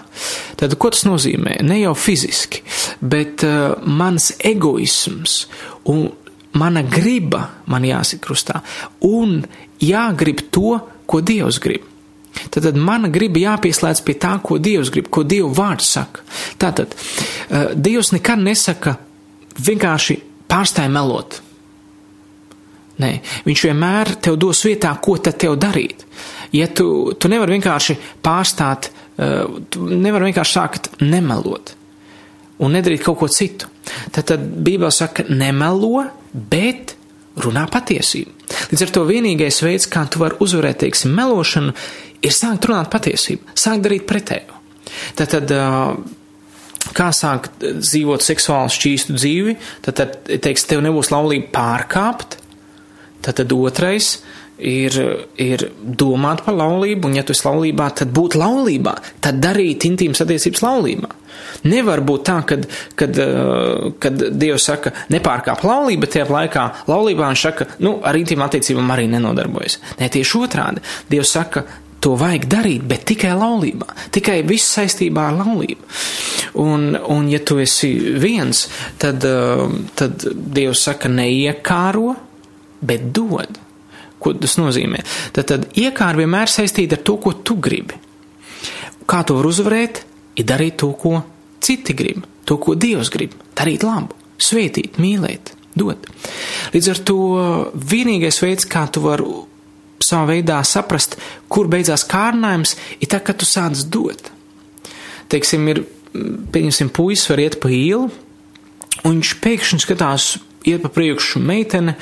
Tad, 0.59 0.75
ko 0.79 0.91
tas 0.93 1.05
nozīmē? 1.07 1.59
Ne 1.65 1.81
jau 1.81 1.95
fiziski, 1.97 2.63
bet 3.01 3.45
uh, 3.47 3.75
mans 3.85 4.31
egoisms 4.45 5.41
un 5.89 6.07
mana 6.59 6.83
griba 6.83 7.45
man 7.69 7.85
jāsit 7.87 8.21
krustā. 8.23 8.63
Un 9.05 9.43
jāgrib 9.83 10.47
to, 10.53 10.79
ko 11.09 11.21
Dievs 11.25 11.59
grib. 11.61 11.85
Tad, 12.49 12.63
tad 12.63 12.77
mana 12.77 13.09
griba 13.11 13.41
jāpieslēdz 13.41 14.03
pie 14.05 14.15
tā, 14.21 14.35
ko 14.45 14.59
Dievs 14.61 14.91
grib, 14.93 15.09
ko 15.11 15.25
Dieva 15.27 15.49
vārds 15.61 15.89
saka. 15.97 16.25
Tātad, 16.61 16.95
uh, 16.95 17.71
Dievs 17.75 18.13
nekad 18.15 18.41
nesaka 18.43 18.97
vienkārši 19.59 20.19
pārstāj 20.49 20.89
melot. 20.91 21.41
Nē, 22.99 23.11
viņš 23.47 23.65
vienmēr 23.69 24.15
tev 24.19 24.37
dos 24.41 24.61
vietā, 24.67 24.91
ko 25.01 25.17
tad 25.23 25.39
tev 25.39 25.55
darīt. 25.59 26.03
Ja 26.55 26.67
tu, 26.67 27.13
tu 27.15 27.31
nevari 27.31 27.55
vienkārši 27.57 27.95
pārstāt, 28.25 28.89
uh, 28.91 29.59
tu 29.71 29.87
nevari 29.89 30.31
vienkārši 30.31 30.57
sākt 30.57 30.89
nemelot 31.03 31.75
un 32.59 32.75
nedarīt 32.75 33.03
kaut 33.05 33.19
ko 33.21 33.29
citu, 33.31 33.69
tad, 34.11 34.25
tad 34.33 34.43
Bībele 34.43 34.91
saka, 34.91 35.23
nemelo, 35.31 36.03
bet 36.33 36.95
runā 37.39 37.65
patiesību. 37.71 38.35
Līdz 38.71 38.85
ar 38.85 38.93
to 38.95 39.05
vienīgais 39.07 39.61
veids, 39.63 39.87
kā 39.91 40.03
tu 40.11 40.21
vari 40.21 40.39
uzvarēt, 40.43 40.81
teiksim, 40.83 41.13
melošanu, 41.15 41.75
ir 42.25 42.35
sākt 42.35 42.67
runāt 42.67 42.91
patiesību, 42.91 43.55
sākt 43.55 43.85
darīt 43.85 44.07
pretējo. 44.09 44.57
Tad, 45.15 45.35
tad 45.35 45.53
kā 46.95 47.09
sākt 47.15 47.61
dzīvot 47.61 48.25
seksuāli 48.25 48.75
šķīstu 48.75 49.15
dzīvi, 49.15 49.55
tad, 49.85 50.01
tad 50.01 50.31
teiks, 50.43 50.65
tev 50.67 50.83
nebūs 50.83 51.13
laulība 51.13 51.51
pārkāpt, 51.55 52.39
tad, 53.25 53.51
otrais 53.55 54.17
ir, 54.59 54.95
ir 55.39 55.65
domāt 55.79 56.43
par 56.45 56.57
laulību, 56.59 57.07
un 57.07 57.17
ja 57.17 57.23
tu 57.23 57.33
esi 57.35 57.47
laulībā, 57.47 57.89
tad 58.01 58.11
būt 58.15 58.37
laulībā, 58.39 58.95
tad 59.23 59.39
darīt 59.43 59.87
intīmas 59.87 60.21
attiecības 60.25 60.63
laulībā. 60.65 61.11
Nevar 61.71 62.03
būt 62.05 62.23
tā, 62.27 62.37
kad, 62.47 62.65
kad, 62.99 63.19
kad 64.03 64.23
Dievs 64.39 64.69
saka, 64.69 64.93
nepārkāp 65.13 65.63
laulību, 65.67 66.03
bet 66.05 66.15
tajā 66.15 66.29
laikā 66.31 66.65
laulībā 66.89 67.27
viņš 67.27 67.43
saka, 67.47 67.69
nu, 67.85 67.97
ar 68.03 68.19
intīm 68.19 68.43
attiecībām 68.45 68.95
arī 68.95 69.07
nenodarbojas. 69.11 69.79
Nē, 69.99 70.09
tieši 70.13 70.41
otrādi. 70.43 70.83
Dievs 71.11 71.35
saka, 71.35 71.63
to 71.99 72.15
vajag 72.19 72.47
darīt, 72.51 72.85
bet 72.87 73.03
tikai 73.09 73.33
laulībā, 73.35 73.87
tikai 74.15 74.39
viss 74.47 74.75
saistībā 74.77 75.29
ar 75.29 75.39
laulību. 75.41 75.89
Un, 76.63 76.93
un 76.95 77.27
ja 77.31 77.41
tu 77.43 77.59
esi 77.59 77.91
viens, 78.19 78.65
tad, 79.01 79.25
tad 79.99 80.27
Dievs 80.59 80.85
saka, 80.87 81.11
neiekāro, 81.11 82.15
bet 82.81 83.09
dod. 83.15 83.59
Ko 84.19 84.33
tas 84.35 84.57
nozīmē? 84.59 85.01
Tad, 85.35 85.47
tad 85.51 85.67
iekāra 85.79 86.19
vienmēr 86.19 86.51
saistīta 86.51 86.97
ar 86.97 87.03
to, 87.07 87.15
ko 87.23 87.33
tu 87.45 87.55
gribi. 87.63 87.95
Kā 89.09 89.23
tu 89.25 89.37
vari 89.37 89.49
uzvarēt, 89.49 90.01
ir 90.39 90.47
darīt 90.47 90.79
to, 90.81 90.91
ko 90.99 91.21
citi 91.63 91.95
grib, 91.97 92.25
to, 92.47 92.57
ko 92.61 92.75
Dievs 92.75 93.11
grib, 93.13 93.35
darīt 93.57 93.85
labu, 93.87 94.17
svētīt, 94.39 94.99
mīlēt, 95.01 95.53
dot. 95.79 96.07
Līdz 96.73 96.91
ar 96.93 97.01
to 97.07 97.19
vienīgais 97.91 98.41
veids, 98.43 98.67
kā 98.69 98.85
tu 98.91 99.03
vari 99.05 99.27
savā 100.03 100.33
veidā 100.33 100.59
saprast, 100.65 101.17
kur 101.51 101.69
beidzās 101.71 102.05
kārdinājums, 102.09 102.75
ir 102.99 103.11
tā, 103.11 103.21
ka 103.23 103.35
tu 103.37 103.47
sāc 103.47 103.83
dot. 103.91 104.31
Teiksim, 105.29 105.67
ir, 105.71 105.83
pieņemsim, 106.53 106.91
puisis 106.95 107.29
var 107.29 107.43
iet 107.43 107.59
pa 107.61 107.71
ielu, 107.73 108.09
un 109.03 109.19
viņš 109.19 109.35
pēkšņi 109.43 109.83
skatās 109.85 110.31
iet 110.67 110.83
pa 110.83 110.91
priekšu 110.91 111.41
meitene, 111.43 111.95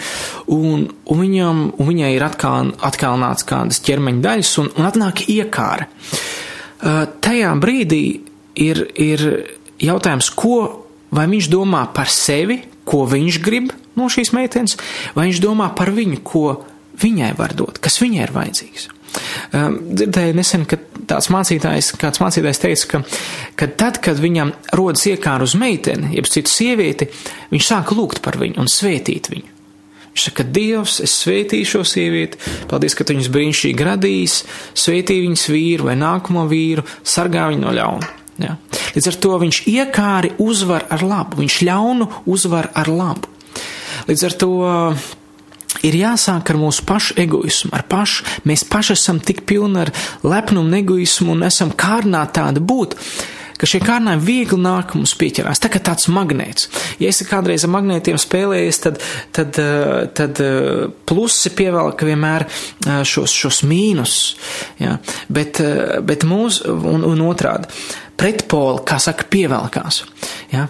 un, 0.53 0.87
un, 1.05 1.21
viņam, 1.21 1.61
un 1.77 1.91
viņai 1.91 2.13
ir 2.15 2.25
atkal, 2.25 2.73
atkalnāts 2.87 3.45
kādas 3.47 3.81
ķermeņa 3.85 4.23
daļas, 4.25 4.55
un, 4.63 4.71
un 4.77 4.89
atnāk 4.89 5.27
iekāra. 5.29 5.89
Uh, 6.77 7.05
tajā 7.21 7.53
brīdī 7.61 8.03
ir, 8.61 8.83
ir 8.97 9.23
jautājums, 9.81 10.29
ko 10.37 10.57
vai 11.13 11.27
viņš 11.29 11.49
domā 11.51 11.85
par 11.95 12.11
sevi, 12.11 12.59
ko 12.87 13.05
viņš 13.09 13.39
grib 13.43 13.71
no 13.97 14.09
šīs 14.11 14.33
meitenes, 14.35 14.77
vai 15.15 15.29
viņš 15.29 15.41
domā 15.43 15.71
par 15.77 15.91
viņu, 15.95 16.21
ko 16.25 16.45
viņai 17.01 17.33
var 17.37 17.53
dot, 17.57 17.81
kas 17.83 17.99
viņai 18.01 18.23
ir 18.25 18.33
vajadzīgs. 18.35 18.87
Dzirdēju 19.53 20.37
nesen, 20.37 20.65
ka 20.69 20.79
tāds 21.07 21.29
mācītājs, 21.33 21.93
kāds 21.99 22.21
mācītājs 22.23 22.63
teica, 22.63 22.87
ka, 22.91 23.03
ka 23.59 23.69
tad, 23.79 24.01
kad 24.03 24.19
viņam 24.21 24.53
rodas 24.77 25.05
iekāra 25.09 25.47
uz 25.47 25.55
meiteni, 25.59 26.13
jeb 26.17 26.29
citu 26.31 26.51
sievieti, 26.51 27.09
viņš 27.53 27.69
sāk 27.69 27.93
lūgt 27.95 28.21
par 28.25 28.39
viņu 28.41 28.61
un 28.63 28.71
svētīt 28.71 29.31
viņu. 29.33 29.53
Viņš 30.17 30.25
saka, 30.31 30.43
Dievs, 30.49 30.95
es 31.05 31.13
svētīšu 31.21 31.75
šo 31.75 31.83
sievieti, 31.85 32.39
paldies, 32.71 32.95
ka 32.97 33.05
tu 33.05 33.13
viņus 33.13 33.27
brīnišķīgi 33.35 33.85
radījis, 33.85 34.37
svētī 34.73 35.19
viņas 35.21 35.43
vīru 35.53 35.91
vai 35.91 35.93
nākamo 35.99 36.47
vīru, 36.49 36.85
sargā 37.05 37.43
viņu 37.51 37.61
no 37.61 37.73
ļauna. 37.77 38.09
Ja? 38.41 38.55
Līdz 38.95 39.11
ar 39.11 39.17
to 39.21 39.37
viņš 39.43 39.59
iekāri 39.69 40.33
uzvar 40.41 40.87
ar 40.93 41.05
labu, 41.05 41.37
viņš 41.43 41.59
ļaunu 41.69 42.09
uzvar 42.33 42.71
ar 42.73 42.89
labu. 42.89 43.29
Līdz 44.09 44.25
ar 44.25 44.35
to 44.41 44.51
ir 45.85 45.97
jāsāk 46.01 46.53
ar 46.53 46.61
mūsu 46.61 46.85
pašu 46.87 47.17
egoismu, 47.21 47.73
ar 47.77 47.85
pašu. 47.89 48.25
Mēs 48.49 48.65
paši 48.67 48.95
esam 48.97 49.21
tik 49.23 49.45
pilni 49.49 49.85
ar 49.85 49.93
lepnumu 50.23 50.77
egoismu 50.81 51.35
un 51.35 51.47
esam 51.47 51.73
kārnāti 51.77 52.39
tādi 52.39 52.63
būt, 52.63 52.95
ka 53.57 53.67
šie 53.69 53.81
kārdinājumi 53.81 54.25
viegli 54.25 54.59
nāk 54.61 54.93
mums 54.97 55.15
pieķerās. 55.17 55.61
Tā 55.61 55.71
kā 55.73 55.81
tāds 55.83 56.09
magnēts. 56.13 56.69
Ja 57.01 57.09
esi 57.11 57.27
kādreiz 57.27 57.65
ar 57.65 57.73
magnētiem 57.73 58.19
spēlējies, 58.21 58.81
tad, 58.85 59.01
tad, 59.35 59.57
eh, 59.61 60.07
tad 60.17 60.41
eh, 60.43 60.85
plusi 61.09 61.53
pievelk 61.57 62.05
vienmēr 62.07 62.47
eh, 62.47 63.01
šos, 63.07 63.33
šos 63.33 63.63
mīnus. 63.67 64.17
Ja? 64.81 64.97
Bet, 65.33 65.61
bet 66.05 66.25
mūs, 66.27 66.61
un, 66.69 67.05
un 67.07 67.25
otrādi, 67.25 67.69
pretpoli, 68.17 68.85
kā 68.87 69.01
saka, 69.01 69.27
pievelkās. 69.31 70.03
Ja? 70.53 70.67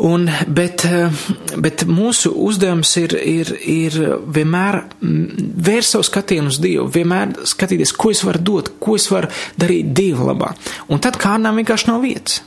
Un, 0.00 0.30
bet, 0.48 0.84
eh, 0.88 1.12
bet 1.60 1.82
mūsu 1.84 2.30
uzdevums 2.32 2.94
ir, 2.96 3.12
ir, 3.20 3.50
ir 3.68 3.96
vienmēr 4.32 4.78
mm, 4.80 5.50
vērst 5.66 5.96
savu 5.96 6.06
skatienu 6.08 6.48
uz 6.48 6.56
Dievu, 6.62 6.86
vienmēr 6.94 7.34
skatīties, 7.50 7.92
ko 7.92 8.12
es 8.14 8.22
varu 8.24 8.40
dot, 8.40 8.70
ko 8.80 8.96
es 8.96 9.10
varu 9.12 9.28
darīt 9.60 9.92
Dieva 9.96 10.30
labā. 10.30 10.54
Un 10.88 11.02
tad 11.04 11.20
kārnām 11.20 11.60
vienkārši 11.60 11.90
nav 11.90 12.00
vietas. 12.06 12.40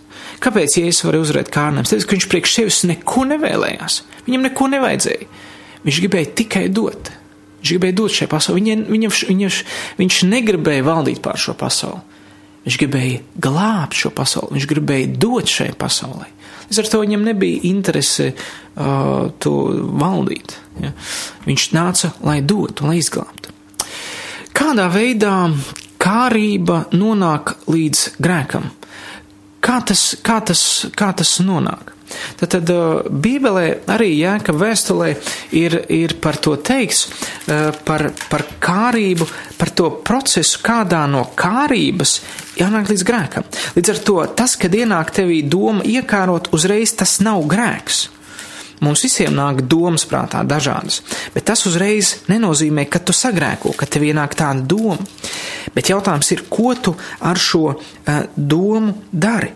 Kāpēc 0.44 0.80
Jēzus 0.80 1.06
var 1.06 1.20
uzvarēt 1.20 1.52
kārnām? 1.54 1.86
Tāpēc, 1.86 2.08
ka 2.08 2.18
viņš 2.18 2.30
priekš 2.32 2.56
sevis 2.58 2.82
neko 2.90 3.28
nevēlējās. 3.30 4.00
Viņam 4.26 4.48
neko 4.50 4.70
nevajadzēja. 4.74 5.28
Viņš 5.84 6.00
gribēja 6.04 6.34
tikai 6.42 6.66
dot. 6.74 7.12
Viņš 7.62 7.76
gribēja 7.76 7.98
dot 8.02 8.18
šai 8.18 8.28
pasaulē. 8.32 8.60
Viņam, 8.60 8.86
viņam, 8.92 9.14
viņam, 9.30 9.58
viņš 10.02 10.22
negribēja 10.32 10.88
valdīt 10.90 11.22
pār 11.24 11.40
šo 11.40 11.56
pasauli. 11.60 12.02
Viņš 12.66 12.80
gribēja 12.82 13.22
glābt 13.46 14.00
šo 14.00 14.12
pasauli. 14.16 14.58
Viņš 14.58 14.70
gribēja 14.74 15.12
dot 15.22 15.52
šai 15.52 15.70
pasaulē. 15.80 16.32
Līdz 16.74 16.82
ar 16.82 16.88
to 16.90 17.00
viņam 17.04 17.26
nebija 17.28 17.60
interese 17.70 18.32
uh, 18.34 19.28
to 19.38 19.52
valdīt. 20.02 20.56
Ja? 20.82 20.90
Viņš 21.46 21.66
nāca, 21.76 22.10
lai 22.26 22.40
dotu, 22.42 22.88
lai 22.90 22.96
izglābtu. 22.98 23.52
Kādā 24.58 24.88
veidā 24.90 25.36
kārība 26.02 26.80
nonāk 26.98 27.54
līdz 27.70 28.02
grēkam? 28.18 28.66
Kā 29.62 29.76
tas, 29.86 30.16
kā 30.26 30.40
tas, 30.42 30.64
kā 30.98 31.12
tas 31.14 31.36
nonāk? 31.46 31.94
Tad, 32.40 32.56
tad 32.56 32.72
Bībelē 33.10 33.66
arī 33.94 34.12
Jēka 34.18 34.56
vēstulē 34.58 35.10
ir, 35.60 35.78
ir 35.94 36.16
par 36.24 36.40
to 36.44 36.56
teiks, 36.58 37.06
par, 37.86 38.08
par 38.30 38.46
kārību, 38.64 39.28
par 39.60 39.74
to 39.76 39.90
procesu, 40.06 40.62
kādā 40.64 41.04
no 41.10 41.26
kārības 41.38 42.18
jānāk 42.60 42.92
līdz 42.92 43.06
grēkam. 43.08 43.48
Līdz 43.78 43.94
ar 43.94 44.02
to 44.08 44.18
tas, 44.38 44.58
kad 44.60 44.74
ienāk 44.76 45.14
tevī 45.16 45.42
doma 45.46 45.86
iekārot, 45.86 46.52
uzreiz 46.56 46.96
tas 46.98 47.20
nav 47.24 47.46
grēks. 47.50 48.08
Mums 48.84 49.04
visiem 49.06 49.32
nāk 49.36 49.62
domas 49.70 50.04
prātā 50.10 50.42
dažādas, 50.44 51.00
bet 51.32 51.46
tas 51.48 51.64
uzreiz 51.70 52.18
nenozīmē, 52.28 52.84
ka 52.92 53.00
tu 53.00 53.16
sagrēko, 53.16 53.72
ka 53.80 53.88
tev 53.88 54.04
ienāk 54.10 54.36
tāda 54.36 54.66
doma. 54.68 55.00
Bet 55.74 55.94
jautājums 55.94 56.34
ir, 56.36 56.44
ko 56.52 56.74
tu 56.76 56.96
ar 57.24 57.40
šo 57.40 57.66
uh, 57.72 57.78
domu 58.36 58.98
dari? 59.12 59.54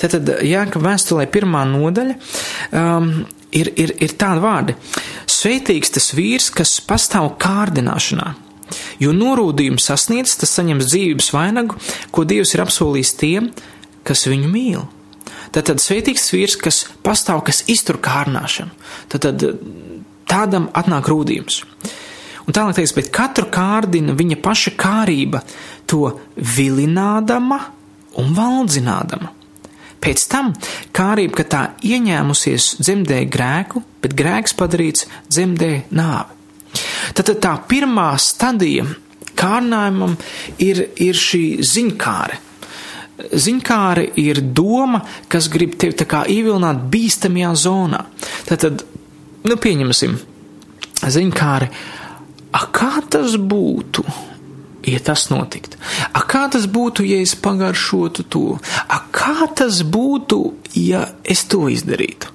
Tātad 0.00 0.30
Jāka 0.46 0.80
vēstulē 0.82 1.26
pirmā 1.32 1.64
nodaļa 1.68 2.16
um, 2.16 3.12
ir, 3.52 3.70
ir, 3.76 3.92
ir 4.02 4.16
tāda 4.18 4.42
vārdi. 4.42 4.76
Sveitīgs 5.30 5.94
tas 5.96 6.10
vīrs, 6.16 6.50
kas 6.54 6.78
pastāv 6.84 7.34
kārdināšanā. 7.42 8.32
Jo 8.98 9.12
norūdījumu 9.14 9.80
sasniedz, 9.82 10.34
tas 10.40 10.56
saņems 10.58 10.88
dzīvības 10.90 11.30
vainagu, 11.34 11.76
ko 12.10 12.24
Dievs 12.26 12.56
ir 12.56 12.64
apsolījis 12.64 13.14
tiem, 13.20 13.50
kas 14.06 14.26
viņu 14.26 14.50
mīl. 14.50 14.86
Tātad 15.54 15.80
sveitīgs 15.82 16.28
vīrs, 16.34 16.56
kas 16.60 16.82
pastāv, 17.06 17.44
kas 17.46 17.62
iztur 17.70 18.00
kārdināšanu. 18.02 18.74
Tātad 19.12 19.44
tādam 20.28 20.68
atnāk 20.76 21.08
rūdījums. 21.10 21.62
Un 22.46 22.54
tālāk 22.54 22.78
teiks, 22.78 22.94
bet 22.94 23.10
katru 23.14 23.48
kārdina 23.50 24.14
viņa 24.18 24.38
paša 24.42 24.74
kārība, 24.78 25.42
to 25.90 26.12
vilinādama 26.36 27.58
un 28.22 28.34
valdzinādama. 28.36 29.32
Pēc 30.02 30.26
tam 30.30 30.52
kārība, 30.96 31.40
ka 31.40 31.44
tā 31.50 31.62
ieņēmusies 31.86 32.76
dzemdē 32.82 33.22
grēku, 33.32 33.82
bet 34.04 34.14
grēks 34.18 34.56
padarīts 34.58 35.06
dzemdē 35.30 35.72
nāvi. 35.96 36.34
Tad 37.16 37.32
tā 37.40 37.54
pirmā 37.68 38.10
stadija 38.20 38.84
kārdinājumam 39.36 40.16
ir, 40.62 40.82
ir 41.02 41.16
šī 41.18 41.44
ziņkāre. 41.64 42.42
Ziņkāre 43.16 44.10
ir 44.20 44.42
doma, 44.52 45.00
kas 45.32 45.48
grib 45.52 45.78
tevi 45.80 45.96
tā 45.96 46.04
kā 46.08 46.24
ievilināt 46.28 46.82
bīstamajā 46.92 47.52
zonā. 47.62 48.02
Tad, 48.48 48.66
tad 48.66 48.84
nu, 49.48 49.56
pieņemsim, 49.56 50.18
ziņkāre, 51.16 51.70
a 52.56 52.64
kā 52.76 52.92
tas 53.12 53.38
būtu, 53.40 54.04
ja 54.86 55.00
tas 55.02 55.26
notiktu? 55.30 55.78
A, 56.12 56.22
kā 56.28 56.46
tas 56.52 56.68
būtu, 56.70 57.04
ja 57.06 57.18
es 57.22 57.34
pagaršotu 57.38 58.26
to? 58.30 58.46
A, 58.86 59.00
kā 59.12 59.48
tas 59.56 59.82
būtu, 59.82 60.40
ja 60.78 61.06
es 61.24 61.44
to 61.50 61.66
izdarītu? 61.72 62.32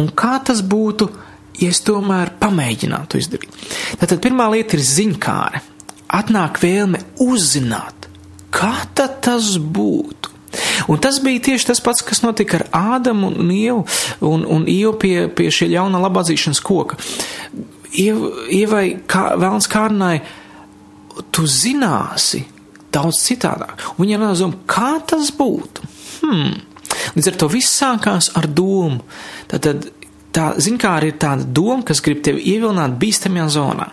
Un 0.00 0.08
kā 0.16 0.38
tas 0.44 0.62
būtu, 0.64 1.10
ja 1.60 1.68
es 1.72 1.82
tomēr 1.84 2.34
pamēģinātu 2.40 3.20
izdarīt? 3.20 3.68
Tātad 4.00 4.22
pirmā 4.24 4.48
lieta 4.54 4.78
ir 4.78 4.86
ziņkāre. 4.86 5.68
atnāk 6.12 6.58
vēlme 6.60 6.98
uzzināt, 7.24 8.08
kā 8.52 8.74
tas 8.94 9.56
būtu. 9.56 10.28
Un 10.88 10.98
tas 11.00 11.20
bija 11.24 11.40
tieši 11.40 11.66
tas 11.70 11.80
pats, 11.80 12.02
kas 12.04 12.22
notika 12.22 12.58
ar 12.58 12.66
Ādamu 12.98 13.30
un 13.32 13.50
Ievu 13.50 13.86
un, 14.20 14.44
un 14.44 14.66
Ievu 14.68 14.92
pie, 15.00 15.16
pie 15.32 15.48
šī 15.48 15.70
ļauna 15.72 16.02
labāzīšanas 16.02 16.60
koka. 16.60 16.98
Ievai 17.92 18.86
kā, 19.08 19.32
vēlns 19.40 19.68
kārnai, 19.72 20.20
tu 21.30 21.46
zināsi 21.46 22.44
daudz 22.92 23.22
citādāk. 23.24 23.80
Un 23.96 24.10
runā 24.10 24.32
doma, 24.36 24.60
kā 24.66 24.98
tas 25.06 25.32
būtu. 25.36 25.88
Hmm. 26.22 26.60
Līdz 27.16 27.32
ar 27.32 27.38
to 27.40 27.48
viss 27.52 27.80
sākās 27.80 28.30
ar 28.38 28.46
domu. 28.48 29.00
Tad, 29.50 29.64
tad 29.64 29.88
tā, 30.34 30.52
zin 30.60 30.78
kā 30.80 30.96
arī 30.98 31.12
ir 31.12 31.20
tāda 31.22 31.46
doma, 31.46 31.82
kas 31.86 32.02
grib 32.04 32.22
tevi 32.24 32.44
ievilināt 32.52 32.98
bīstamajā 33.00 33.48
zonā. 33.56 33.88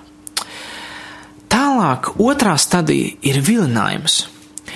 Tālāk, 1.49 2.13
otrā 2.21 2.57
stadija 2.61 3.15
ir 3.25 3.39
vilinājums. 3.41 4.25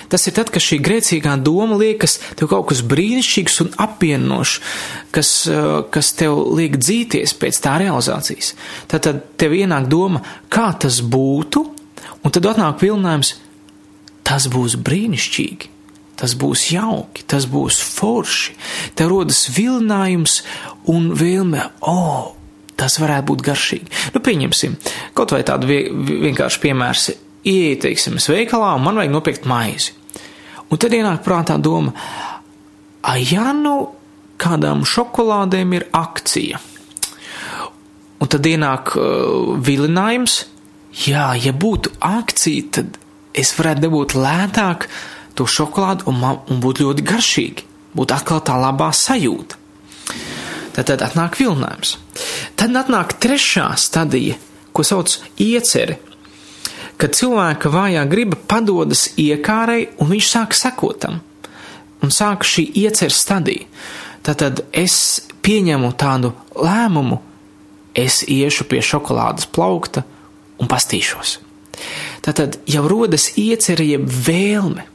Tas 0.10 0.28
ir 0.30 0.34
tad, 0.38 0.50
kad 0.54 0.62
šī 0.62 0.80
grēcīgā 0.84 1.36
doma 1.42 1.78
liekas 1.78 2.20
tev 2.38 2.50
kaut 2.52 2.68
kas 2.70 2.84
brīnišķīgs 2.86 3.60
un 3.64 3.72
apvienošs, 3.82 4.56
kas, 5.14 5.32
eh, 5.48 5.70
kas 5.94 6.12
tev 6.18 6.38
liek 6.58 6.78
dzīties 6.78 7.34
pēc 7.38 7.62
tā 7.62 7.78
realizācijas. 7.82 8.54
Tad, 8.88 9.06
tad 9.08 9.24
tev 9.38 9.54
ienāk 9.58 9.88
doma, 9.90 10.22
kā 10.50 10.72
tas 10.80 11.02
būtu, 11.02 11.66
un 12.24 12.34
tad 12.34 12.48
atnāk 12.50 12.82
vilinājums, 12.84 13.36
tas 14.28 14.48
būs 14.52 14.78
brīnišķīgi. 14.80 15.72
Tas 16.14 16.36
būs 16.38 16.68
jauki, 16.70 17.24
tas 17.26 17.48
būs 17.50 17.80
forši. 17.96 18.54
Tev 18.94 19.10
rodas 19.10 19.48
vilinājums 19.50 20.44
un 20.94 21.10
vēlme, 21.18 21.64
o, 21.82 21.94
oh, 21.94 22.28
tas 22.78 23.00
varētu 23.02 23.32
būt 23.32 23.44
garšīgi. 23.48 23.90
Nu, 24.14 24.22
pieņemsim, 24.24 24.78
kaut 25.18 25.34
vai 25.34 25.42
tādu 25.48 25.70
vienkāršu 25.70 26.62
piemēru 26.64 27.18
ieeju, 27.44 27.80
teiksim, 27.84 28.22
veikalā 28.22 28.76
un 28.78 28.86
man 28.86 29.02
vajag 29.02 29.14
nopirkt 29.14 29.50
maizi. 29.50 29.98
Un 30.70 30.80
tad 30.82 30.94
ienāk 30.96 31.26
prātā 31.26 31.58
doma, 31.62 31.94
ah, 33.02 33.18
ja 33.18 33.52
nu 33.58 33.76
kādām 34.42 34.86
šokolādēm 34.88 35.76
ir 35.78 35.90
akcija, 35.94 36.62
un 38.22 38.32
tad 38.32 38.48
ienāk 38.48 38.96
uh, 38.96 39.54
vilinājums, 39.60 40.40
jā, 41.08 41.28
ja 41.40 41.54
būtu 41.54 41.96
akcija, 42.04 42.70
tad 42.78 42.98
es 43.34 43.54
varētu 43.58 43.88
dabūt 43.88 44.16
lētāk 44.18 44.88
to 45.34 45.48
šokolādi 45.50 46.08
un, 46.10 46.22
un 46.24 46.64
būtu 46.64 46.88
ļoti 46.88 47.06
garšīgi. 47.10 47.68
Būtu 47.94 48.16
atkal 48.16 48.42
tā 48.46 48.56
labā 48.58 48.90
sajūta. 48.94 49.60
Tad, 50.74 50.88
tad 50.90 51.04
atnāk 51.06 51.38
vilinājums. 51.38 51.98
Tad 52.58 52.74
atnāk 52.78 53.18
trešā 53.22 53.68
stadija, 53.78 54.40
ko 54.74 54.86
sauc 54.86 55.20
ieceri 55.38 56.00
kad 57.04 57.16
cilvēka 57.18 57.68
vājā 57.68 58.06
griba 58.08 58.38
padodas 58.48 59.10
iekārai 59.20 59.90
un 60.00 60.12
viņš 60.14 60.30
sāk 60.30 60.56
sekot 60.56 61.02
tam. 61.04 61.20
Un 62.04 62.12
sāk 62.16 62.46
šī 62.48 62.64
ieceres 62.84 63.18
stadija. 63.24 63.68
Tātad 64.24 64.62
es 64.72 64.96
pieņemu 65.44 65.90
tādu 66.00 66.32
lēmumu, 66.56 67.20
es 67.96 68.22
iešu 68.24 68.68
pie 68.72 68.80
šokolādes 68.84 69.50
plaukta 69.52 70.06
un 70.62 70.70
pastīšos. 70.72 71.38
Tātad 72.24 72.60
jau 72.70 72.84
rodas 72.88 73.32
iecerē, 73.40 73.86
jeb 73.96 74.06
vēlme. 74.08 74.86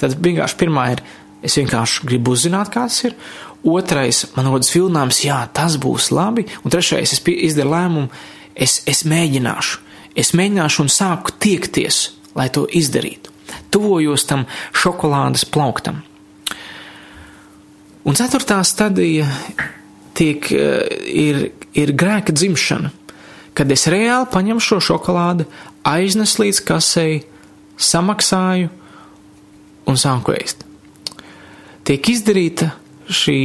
Tad 0.00 0.16
vienkārši 0.24 0.60
pirmā 0.60 0.90
ir, 0.94 1.02
es 1.44 1.58
vienkārši 1.60 2.06
gribu 2.08 2.34
uzzināt, 2.36 2.72
kāds 2.74 3.02
ir. 3.08 3.16
Otrais, 3.64 4.26
man 4.36 4.50
rodas 4.52 4.72
vilinājums, 4.74 5.22
jā, 5.24 5.40
tas 5.56 5.78
būs 5.80 6.10
labi. 6.14 6.46
Un 6.64 6.72
trešais, 6.72 7.16
es 7.16 7.22
izdaru 7.24 7.72
lēmumu, 7.72 8.10
es, 8.54 8.82
es 8.90 9.04
mēģināšu 9.08 9.84
es 10.14 10.32
mēģināšu 10.36 10.84
un 10.84 10.90
sāku 10.92 11.34
tiekties, 11.42 12.08
lai 12.38 12.48
to 12.54 12.64
izdarītu. 12.70 13.32
Tuvojos 13.74 14.26
tam 14.30 14.46
šokolādes 14.74 15.46
plauktam. 15.50 16.02
Un 18.04 18.18
ceturtā 18.18 18.60
stadija 18.66 19.26
tiek, 20.14 20.50
eh, 20.52 20.84
ir, 21.08 21.40
ir 21.74 21.92
grēka 21.92 22.32
dzimšana, 22.32 22.92
kad 23.54 23.70
es 23.72 23.86
reāli 23.90 24.30
paņemu 24.32 24.62
šo 24.62 24.80
šokolādi, 24.82 25.46
aiznesu 25.86 26.44
līdz 26.44 26.60
kasei, 26.66 27.22
samaksāju 27.78 28.70
un 29.90 30.00
sāku 30.00 30.34
ēst. 30.34 30.64
Tiek 31.84 32.08
izdarīta 32.08 32.70
šī 33.12 33.38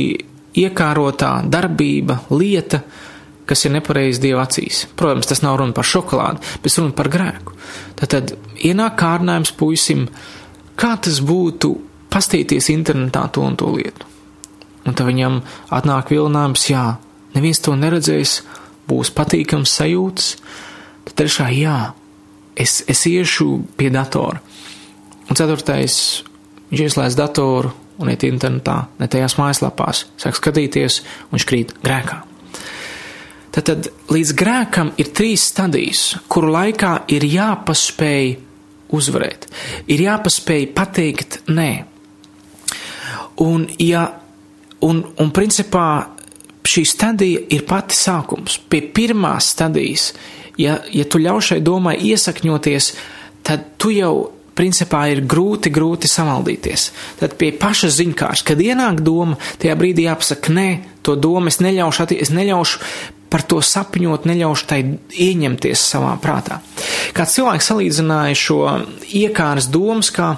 iekārotā 0.60 1.39
darbība, 1.50 2.22
lieta, 2.32 2.82
kas 3.50 3.65
ir 3.65 3.74
nepareizi 3.74 4.22
Dieva 4.24 4.45
acīs. 4.45 4.86
Protams, 4.95 5.28
tas 5.30 5.41
nav 5.43 5.58
runa 5.60 5.76
par 5.76 5.88
šokolādi, 5.88 6.43
bet 6.63 6.78
runa 6.78 6.95
par 6.95 7.10
grēku. 7.12 7.58
Tad, 8.00 8.36
ienāk 8.56 8.95
kārdinājums 9.02 9.52
puisim, 9.58 10.06
kā 10.80 10.93
tas 11.02 11.19
būtu 11.26 11.74
pastīties 12.13 12.69
internetā 12.74 13.26
to 13.34 13.43
un 13.45 13.58
to 13.60 13.69
lietu. 13.74 14.08
Un 14.88 14.95
tad 14.95 15.10
viņam 15.10 15.41
atnāk 15.76 16.13
vilinājums, 16.13 16.69
jā, 16.72 16.86
neviens 17.36 17.60
to 17.65 17.76
neredzēs, 17.78 18.39
būs 18.89 19.13
patīkams 19.15 19.75
sajūtas. 19.80 20.32
Tad 21.08 21.17
trešā, 21.21 21.49
jā, 21.56 21.78
es, 22.60 22.82
es 22.89 23.06
iešu 23.10 23.52
pie 23.78 23.91
datora. 23.93 24.41
Un 25.30 25.38
ceturtais, 25.38 26.23
viņš 26.71 26.86
ieslēdz 26.88 27.17
datoru 27.17 27.71
un 27.99 28.10
iet 28.12 28.23
internetā, 28.25 28.82
ne 28.99 29.08
tajās 29.12 29.36
mājaslapās, 29.39 30.06
sāk 30.19 30.38
skatīties 30.39 31.02
un 31.30 31.45
krīt 31.45 31.75
grēkā. 31.84 32.23
Tad 33.49 33.89
līdz 34.13 34.32
grēkam 34.38 34.93
ir 35.02 35.10
trīs 35.15 35.47
stadijas, 35.49 36.04
kuru 36.32 36.52
laikā 36.54 36.93
ir 37.12 37.25
jāpaspēj 37.25 38.30
uzvarēt, 38.95 39.47
ir 39.89 40.04
jāpaspēj 40.06 40.67
pateikt 40.78 41.39
nē. 41.49 41.71
Un, 43.43 43.65
ja, 43.82 44.06
un, 44.86 45.02
un 45.19 45.34
principā 45.36 45.89
šī 46.70 46.86
stadija 46.88 47.46
ir 47.54 47.66
pati 47.70 47.98
sākums. 47.98 48.60
Pie 48.70 48.82
pirmās 48.96 49.52
stadijas, 49.56 50.12
ja, 50.60 50.80
ja 50.94 51.06
tu 51.10 51.22
ļauj 51.22 51.52
šai 51.52 51.62
domai 51.66 51.96
iesakņoties, 52.12 52.92
tad 53.48 53.74
tu 53.82 53.94
jau 53.96 54.14
principā 54.60 55.06
ir 55.14 55.24
grūti, 55.30 55.72
grūti 55.72 56.10
samaldīties. 56.12 56.90
Tad 57.22 57.38
pie 57.40 57.54
paša 57.56 57.92
ziņkārs, 57.96 58.44
kad 58.48 58.60
ienāk 58.60 59.00
doma, 59.06 59.40
tajā 59.62 59.78
brīdī 59.80 60.10
jāpasaka, 60.10 60.52
nē, 60.56 60.68
to 61.06 61.16
domu 61.16 61.52
es 61.52 61.62
neļaušu, 61.64 62.10
es 62.20 62.34
neļaušu 62.36 62.82
par 63.30 63.46
to 63.46 63.62
sapņot, 63.64 64.26
neļaušu 64.26 64.68
tai 64.68 64.80
ieņemties 65.22 65.84
savā 65.94 66.16
prātā. 66.22 66.60
Kā 67.16 67.28
cilvēks 67.30 67.70
salīdzināja 67.72 68.38
šo 68.38 68.60
iekāras 69.22 69.70
domas, 69.72 70.10
kā, 70.14 70.34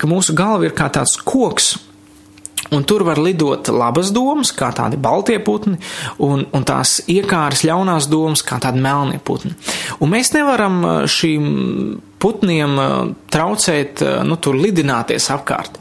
ka 0.00 0.10
mūsu 0.10 0.34
galva 0.36 0.66
ir 0.66 0.74
kā 0.76 0.88
tāds 0.92 1.18
koks, 1.20 1.74
Un 2.70 2.84
tur 2.84 3.02
var 3.08 3.18
lidot 3.18 3.70
labas 3.72 4.12
domas, 4.14 4.52
kā 4.54 4.68
tādi 4.76 4.98
baltie 5.00 5.38
putni, 5.42 5.78
un, 6.22 6.44
un 6.52 6.66
tās 6.68 6.98
iekāras 7.10 7.64
ļaunās 7.66 8.06
domas, 8.12 8.44
kā 8.46 8.60
tādi 8.62 8.82
melnie 8.84 9.18
putni. 9.18 9.54
Un 9.98 10.12
mēs 10.12 10.34
nevaram 10.36 10.80
šīm 11.10 11.46
putniem 12.20 12.76
traucēt, 13.32 14.04
nu, 14.28 14.36
tur 14.36 14.60
lidināties 14.60 15.30
apkārt. 15.32 15.80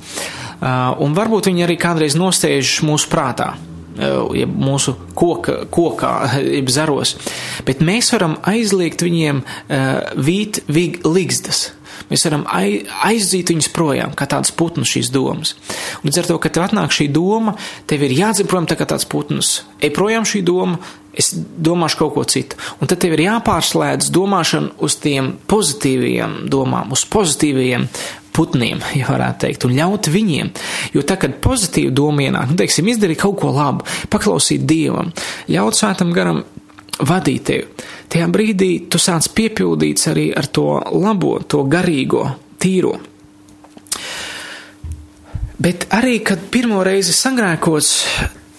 Un 1.04 1.16
varbūt 1.16 1.52
viņi 1.52 1.68
arī 1.68 1.76
kādreiz 1.80 2.16
nostiež 2.20 2.80
mūsu 2.88 3.12
prātā 3.12 3.54
ja 4.00 4.48
mūsu 4.48 4.94
koka, 5.18 5.66
kokā, 5.72 6.14
jeb 6.58 6.72
zaros. 6.72 7.16
Bet 7.68 7.84
mēs 7.86 8.14
varam 8.16 8.38
aizliegt 8.48 9.04
viņiem 9.06 9.44
vīt 10.30 10.64
vig 10.72 11.02
ligzdas. 11.08 11.70
Mēs 12.10 12.26
varam 12.26 12.46
aizdzīt 12.50 13.54
viņus 13.54 13.72
projām, 13.76 14.16
kā 14.18 14.28
tādas 14.30 14.54
putnus 14.56 14.90
šīs 14.94 15.12
domas. 15.14 15.56
Un 16.02 16.10
līdz 16.10 16.22
ar 16.22 16.30
to, 16.32 16.40
kad 16.42 16.56
tev 16.56 16.66
atnāk 16.68 16.96
šī 16.96 17.10
doma, 17.14 17.56
tev 17.90 18.06
ir 18.08 18.16
jādzer 18.18 18.50
prom 18.50 18.68
tā 18.70 18.78
kā 18.80 18.88
tāds 18.90 19.08
putnus. 19.10 19.60
Ej 19.82 19.94
projām 19.96 20.26
šī 20.28 20.42
doma, 20.46 20.80
es 21.14 21.34
domāšu 21.36 22.02
kaut 22.02 22.16
ko 22.16 22.24
citu. 22.30 22.58
Un 22.80 22.90
tad 22.90 23.02
tev 23.04 23.16
ir 23.16 23.26
jāpārslēdz 23.28 24.10
domāšana 24.16 24.80
uz 24.86 24.98
tiem 25.04 25.36
pozitīviem 25.50 26.42
domām, 26.50 26.94
uz 26.96 27.06
pozitīviem 27.10 27.88
putniem, 28.36 28.82
ja 29.00 29.10
varētu 29.10 29.46
teikt, 29.46 29.66
un 29.68 29.76
ļaut 29.78 30.10
viņiem. 30.14 30.54
Jo 30.96 31.04
tā, 31.08 31.18
kad 31.20 31.40
pozitīva 31.44 31.92
doma 31.96 32.26
ienāk, 32.28 32.52
nu, 32.52 32.60
teiksim, 32.60 32.88
izdarīt 32.92 33.22
kaut 33.22 33.40
ko 33.42 33.52
labu, 33.56 33.86
paklausīt 34.14 34.66
Dievam, 34.70 35.12
ļaut 35.52 35.78
svētam 35.78 36.14
garam 36.16 36.44
vadīt 37.08 37.46
tevi, 37.48 37.68
tajā 38.12 38.28
brīdī 38.32 38.72
tu 38.92 39.00
sāc 39.02 39.30
piepildīts 39.36 40.10
arī 40.12 40.30
ar 40.36 40.50
to 40.52 40.68
labo, 40.92 41.38
to 41.48 41.64
garīgo, 41.70 42.26
tīro. 42.60 42.98
Bet 45.60 45.90
arī, 45.92 46.20
kad 46.24 46.46
pirmo 46.52 46.80
reizi 46.88 47.12
sagrēkots, 47.16 47.94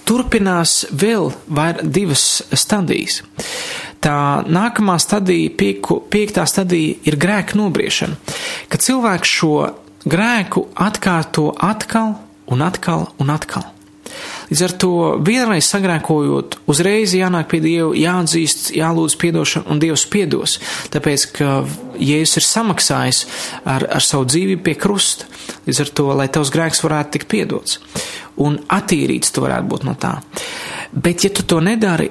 turpinās 0.05 0.85
vēl 0.93 1.31
divas 1.83 2.43
stadijas. 2.53 3.23
Tā 4.01 4.17
nākamā 4.49 4.97
stadija, 5.01 5.53
pieku, 5.57 6.01
piektā 6.13 6.47
stadija, 6.49 6.97
ir 7.09 7.17
grēka 7.21 7.57
nobriešana, 7.61 8.17
kad 8.69 8.85
cilvēks 8.85 9.35
šo 9.41 9.55
grēku 10.09 10.67
atkārto 10.81 11.51
atkal 11.57 12.17
un 12.51 12.65
atkal 12.65 13.11
un 13.21 13.33
atkal. 13.33 13.69
Līdz 14.51 14.63
ar 14.67 14.73
to 14.83 14.95
vienreiz 15.23 15.69
sagrēkojot, 15.71 16.57
uzreiz 16.71 17.13
jānāk 17.15 17.47
pie 17.53 17.61
Dieva, 17.63 17.91
jāatzīst, 17.95 18.73
jālūdz 18.75 19.15
piedošanu, 19.23 19.69
un 19.71 19.83
Dievs 19.83 20.03
piedos, 20.11 20.57
tāpēc, 20.91 21.27
ka 21.37 21.51
Jēzus 22.01 22.41
ir 22.41 22.47
samaksājis 22.49 23.21
ar, 23.63 23.87
ar 23.87 24.03
savu 24.03 24.27
dzīvību 24.27 24.65
pie 24.67 24.75
krusta, 24.81 25.29
līdz 25.69 25.85
ar 25.85 25.93
to, 26.01 26.07
lai 26.19 26.27
tavs 26.35 26.51
grēks 26.51 26.83
varētu 26.83 27.15
tikt 27.15 27.31
piedots, 27.31 27.79
un 28.43 28.59
attīrīts 28.67 29.31
tu 29.31 29.45
varētu 29.47 29.71
būt 29.71 29.87
no 29.87 29.95
tā. 29.95 30.17
Bet, 30.91 31.23
ja 31.23 31.31
tu 31.31 31.47
to 31.47 31.61
nedari, 31.63 32.11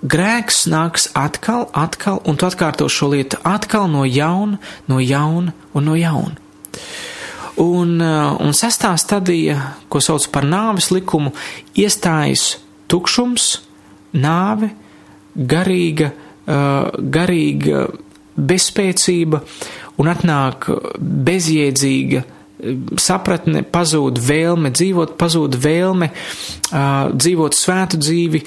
grēks 0.00 0.64
nāks 0.72 1.10
atkal, 1.12 1.68
atkal, 1.76 2.22
un 2.24 2.40
tu 2.40 2.48
atkārto 2.48 2.88
šo 2.88 3.10
lietu 3.12 3.40
atkal 3.44 3.90
no 3.92 4.06
jauna, 4.08 4.56
no 4.88 5.02
jauna 5.04 5.52
un 5.76 5.88
no 5.90 6.00
jauna. 6.00 6.43
Un, 7.60 8.00
uh, 8.02 8.34
un 8.42 8.54
sestā 8.56 8.90
stadija, 8.98 9.58
ko 9.88 10.02
sauc 10.02 10.26
par 10.34 10.46
nāves 10.48 10.90
likumu, 10.90 11.30
iestājas 11.78 12.56
tukšums, 12.90 13.48
nāve, 14.18 14.72
garīga, 15.34 16.10
uh, 16.10 16.90
garīga 16.98 17.86
bezspēcība 18.34 19.42
un 20.02 20.10
atnāk 20.10 20.66
bezjēdzīga 20.98 22.24
uh, 22.24 22.32
sapratne, 23.00 23.62
pazūd 23.66 24.18
vēlme 24.22 24.70
dzīvot, 24.74 25.16
pazūd 25.20 25.56
vēlme 25.60 26.10
dzīvot 26.70 27.56
svētu 27.58 28.00
dzīvi, 28.00 28.42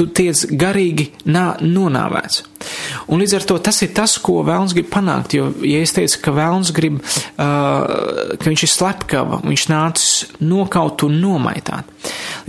tu 0.00 0.08
tiec 0.16 0.46
garīgi 0.56 1.10
nā, 1.28 1.52
nonāvēts. 1.60 2.44
Un 3.12 3.20
līdz 3.20 3.36
ar 3.36 3.46
to 3.48 3.58
tas 3.64 3.80
ir 3.84 3.92
tas, 3.96 4.16
ko 4.22 4.40
vēlns 4.46 4.72
grib 4.76 4.88
panākt, 4.92 5.36
jo, 5.36 5.50
ja 5.66 5.82
es 5.84 5.92
teicu, 5.96 6.20
ka 6.24 6.34
vēlns 6.36 6.72
grib, 6.76 7.00
uh, 7.00 8.34
ka 8.40 8.48
viņš 8.48 8.64
ir 8.64 8.72
slepkava, 8.72 9.40
viņš 9.44 9.66
nācis 9.72 10.10
nokaut 10.40 11.04
un 11.08 11.20
nomaitāt. 11.20 11.88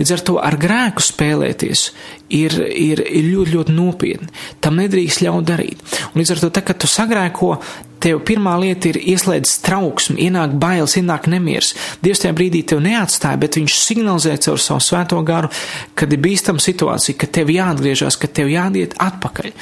Līdz 0.00 0.14
ar 0.16 0.24
to 0.28 0.38
ar 0.40 0.56
grēku 0.60 1.04
spēlēties 1.04 1.86
ir, 2.32 2.56
ir, 2.72 3.02
ir 3.06 3.30
ļoti, 3.30 3.54
ļoti 3.56 3.76
nopietni. 3.76 4.28
Tam 4.64 4.78
nedrīkst 4.80 5.24
ļaut 5.24 5.48
darīt. 5.48 5.82
Un 6.12 6.20
līdz 6.22 6.34
ar 6.34 6.42
to, 6.42 6.52
tā, 6.56 6.64
kad 6.66 6.80
tu 6.82 6.90
sagrēko, 6.90 7.54
tev 8.02 8.22
pirmā 8.26 8.56
lieta 8.60 8.90
ir 8.90 8.98
ieslēdzis 9.12 9.60
trauksme, 9.66 10.18
ienāk 10.22 10.56
bailes, 10.60 10.96
ienāk 10.98 11.28
nemieris. 11.30 11.74
Dievs 12.02 12.24
tajā 12.24 12.34
brīdī 12.38 12.64
tev 12.66 12.82
neatstāja, 12.84 13.40
bet 13.42 13.58
viņš 13.60 13.78
signalizē 13.78 14.36
caur 14.46 14.60
savu 14.62 14.82
svēto 14.82 15.20
garu, 15.26 15.52
kad 15.98 16.12
ir 16.12 16.22
bīstama 16.22 16.62
situācija, 16.62 17.18
ka 17.20 17.30
tev 17.38 17.52
jāatgriežas, 17.54 18.18
ka 18.18 18.30
tev 18.40 18.50
jādiet 18.52 18.98
atpakaļ. 19.02 19.52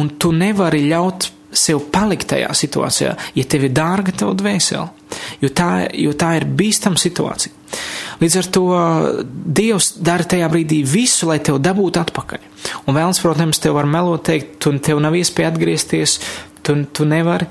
Un 0.00 0.14
tu 0.20 0.32
nevari 0.34 0.84
ļaut 0.88 1.30
sev 1.54 1.84
palikt 1.94 2.32
tajā 2.32 2.50
situācijā, 2.56 3.12
ja 3.36 3.44
tev 3.46 3.68
ir 3.68 3.74
dārga 3.76 4.14
tava 4.16 4.34
dvēsele, 4.38 4.88
jo 5.44 5.50
tā, 5.54 5.70
jo 5.94 6.14
tā 6.18 6.34
ir 6.40 6.48
bīstama 6.58 6.98
situācija. 6.98 7.54
Līdz 8.24 8.36
ar 8.40 8.46
to 8.56 8.64
Dievs 9.28 9.90
dara 10.00 10.24
tajā 10.24 10.48
brīdī 10.48 10.80
visu, 10.88 11.28
lai 11.28 11.36
tev 11.44 11.58
dabūtu 11.60 12.00
atpakaļ. 12.00 12.44
Un 12.88 12.96
vēlams, 12.96 13.20
protams, 13.20 13.60
tev 13.60 13.76
var 13.76 13.88
melot 13.90 14.24
teikt, 14.24 14.56
tu 14.64 14.72
tev 14.80 15.02
nav 15.04 15.16
iespēja 15.18 15.50
atgriezties, 15.52 16.16
tu, 16.64 16.76
tu 16.96 17.04
nevari. 17.08 17.50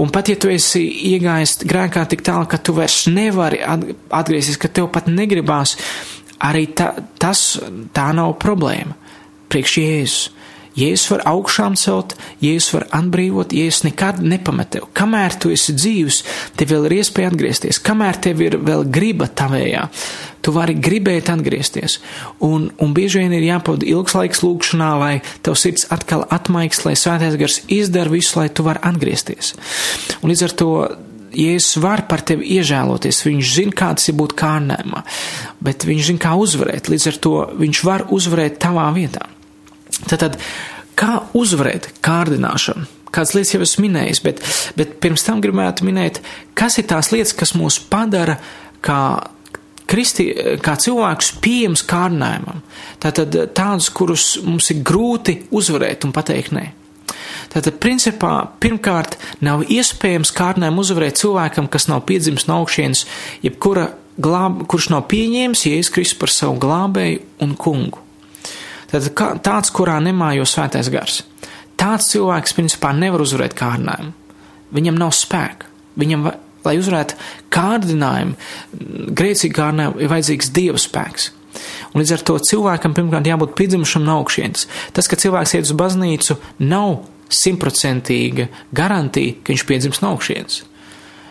Un 0.00 0.12
pat 0.12 0.28
ja 0.28 0.36
tu 0.36 0.50
esi 0.52 0.82
iegājis 1.14 1.62
grēkā 1.64 2.04
tik 2.10 2.24
tālu, 2.26 2.48
ka 2.50 2.60
tu 2.60 2.76
vairs 2.76 3.06
nevari 3.08 3.62
atgriezties, 3.64 4.60
ka 4.60 4.68
tev 4.68 4.90
pat 4.92 5.08
negribās, 5.08 5.78
arī 6.44 6.66
ta, 6.76 6.92
tas 7.20 7.56
tā 7.96 8.10
nav 8.16 8.36
problēma. 8.42 8.98
Priekš 9.50 9.78
Jēzus. 9.80 10.20
Jēzus 10.78 11.08
var 11.10 11.24
augšām 11.32 11.74
celt, 11.78 12.14
Jēzus 12.42 12.74
var 12.76 12.86
atbrīvot, 13.00 13.54
Jēzus 13.56 13.84
nekad 13.88 14.20
nepamet 14.22 14.70
tev. 14.76 14.86
Kamēr 14.96 15.34
tu 15.42 15.50
esi 15.50 15.74
dzīvs, 15.74 16.20
tev 16.58 16.70
vēl 16.74 16.86
ir 16.88 16.96
iespēja 17.00 17.32
atgriezties, 17.32 17.80
kamēr 17.82 18.20
tev 18.22 18.42
ir 18.44 18.56
vēl 18.62 18.86
griba 18.92 19.26
tavējā, 19.26 19.86
tu 20.44 20.54
vari 20.54 20.76
gribēt 20.78 21.32
atgriezties. 21.32 21.98
Un, 22.46 22.70
un 22.78 22.94
bieži 22.96 23.24
vien 23.24 23.34
ir 23.36 23.48
jāpavada 23.48 23.88
ilgs 23.90 24.14
laiks 24.16 24.44
lūkšanā, 24.46 24.90
lai 25.02 25.12
tev 25.44 25.58
sirds 25.58 25.88
atkal 25.92 26.24
atmaiks, 26.30 26.84
lai 26.86 26.94
svētais 26.98 27.38
gars 27.40 27.60
izdara 27.66 28.12
visu, 28.12 28.38
lai 28.38 28.48
tu 28.48 28.66
vari 28.66 28.82
atgriezties. 28.92 29.56
Un 30.22 30.30
līdz 30.32 30.46
ar 30.46 30.56
to 30.62 30.72
Jēzus 31.30 31.78
var 31.82 32.04
par 32.10 32.24
tevi 32.26 32.56
iežēloties, 32.56 33.20
viņš 33.26 33.50
zina, 33.54 33.74
kāds 33.82 34.08
ir 34.10 34.16
būt 34.18 34.34
kārnēmā, 34.38 35.04
bet 35.62 35.86
viņš 35.86 36.08
zina, 36.08 36.22
kā 36.24 36.32
uzvarēt, 36.38 36.90
līdz 36.90 37.06
ar 37.12 37.20
to 37.26 37.34
viņš 37.60 37.84
var 37.86 38.08
uzvarēt 38.10 38.58
tavā 38.62 38.88
vietā. 38.96 39.28
Tātad, 40.08 40.38
kā 40.98 41.20
uzvarēt 41.36 41.90
kārdināšanu? 42.04 42.88
Kādas 43.10 43.34
lietas 43.34 43.54
jau 43.56 43.62
esmu 43.64 43.88
minējis, 43.88 44.22
bet, 44.22 44.40
bet 44.78 44.94
pirms 45.02 45.24
tam 45.26 45.40
gribētu 45.42 45.86
minēt, 45.86 46.20
kas 46.54 46.78
ir 46.78 46.86
tās 46.92 47.10
lietas, 47.10 47.34
kas 47.34 47.56
mūs 47.58 47.80
padara 47.90 48.36
kā, 48.86 49.00
kristi, 49.90 50.28
kā 50.62 50.76
cilvēkus 50.78 51.32
pieejams 51.42 51.82
kārdinājumam. 51.90 52.62
Tātad 53.02 53.34
tādus, 53.56 53.90
kurus 53.90 54.36
mums 54.46 54.70
ir 54.70 54.84
grūti 54.86 55.40
uzvarēt 55.50 56.06
un 56.06 56.14
pateikt 56.14 56.54
nē. 56.54 56.68
Tātad, 57.50 57.80
principā, 57.82 58.34
pirmkārt, 58.62 59.16
nav 59.42 59.64
iespējams 59.66 60.30
kārdinājumu 60.36 60.84
uzvarēt 60.84 61.18
cilvēkam, 61.18 61.66
kas 61.72 61.88
nav 61.90 62.04
piedzimis 62.06 62.46
no 62.46 62.60
augšienes, 62.62 63.02
jebkura 63.42 63.88
glāb, 64.22 64.62
kurš 64.70 64.92
nav 64.94 65.08
pieņēmis 65.10 65.66
Jēzus 65.66 65.90
Kristus 65.94 66.20
par 66.20 66.30
savu 66.34 66.60
glābēju 66.62 67.24
un 67.42 67.56
kungu. 67.58 68.04
Tad 68.90 69.10
tāds, 69.44 69.72
kurā 69.74 69.98
nemājo 70.02 70.46
svētais 70.48 70.90
gars. 70.92 71.22
Tāds 71.80 72.10
cilvēks, 72.12 72.54
principā, 72.56 72.92
nevar 72.96 73.22
uzvarēt 73.24 73.54
kārdinājumu. 73.58 74.12
Viņam 74.76 74.98
nav 75.00 75.14
spēka. 75.16 75.68
Viņam, 76.00 76.26
lai 76.66 76.74
uzvarētu 76.78 77.16
kārdinājumu, 77.54 78.34
grēcīgu 79.16 79.56
kārdinājumu, 79.56 80.02
ir 80.02 80.12
vajadzīgs 80.12 80.50
dieva 80.56 80.80
spēks. 80.80 81.30
Un 81.90 82.02
līdz 82.02 82.12
ar 82.14 82.24
to 82.26 82.36
cilvēkam 82.50 82.94
pirmkārt 82.94 83.26
jābūt 83.26 83.56
piedzimušam 83.58 84.04
no 84.06 84.20
augšienes. 84.20 84.68
Tas, 84.94 85.08
ka 85.10 85.18
cilvēks 85.18 85.56
iet 85.56 85.66
uz 85.66 85.74
baznīcu, 85.78 86.36
nav 86.62 87.00
simtprocentīga 87.30 88.48
garantija, 88.74 89.38
ka 89.42 89.54
viņš 89.54 89.64
piedzims 89.66 90.02
no 90.04 90.14
augšienes. 90.14 90.64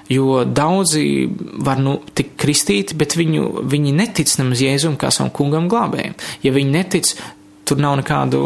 Jo 0.09 0.41
daudzi 0.43 1.29
var 1.61 1.77
nu 1.77 1.99
tikt 2.17 2.33
kristīti, 2.41 2.95
bet 2.97 3.13
viņu, 3.19 3.67
viņi 3.69 3.93
netic 3.93 4.31
nemaz 4.39 4.63
Jēzum 4.65 4.95
kā 4.97 5.11
savam 5.13 5.29
kungam 5.35 5.67
glābējiem. 5.69 6.15
Ja 6.41 6.53
viņi 6.55 6.73
netic, 6.73 7.11
Tur 7.69 7.77
nav 7.77 7.99
nekādu 7.99 8.39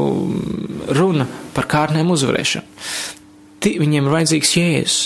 runa 0.98 1.28
par 1.56 1.70
kārnēm 1.72 2.12
uzvarēšanu. 2.12 2.66
Viņiem 3.64 4.08
ir 4.08 4.16
vajadzīgs 4.18 4.56
jēzus. 4.58 4.98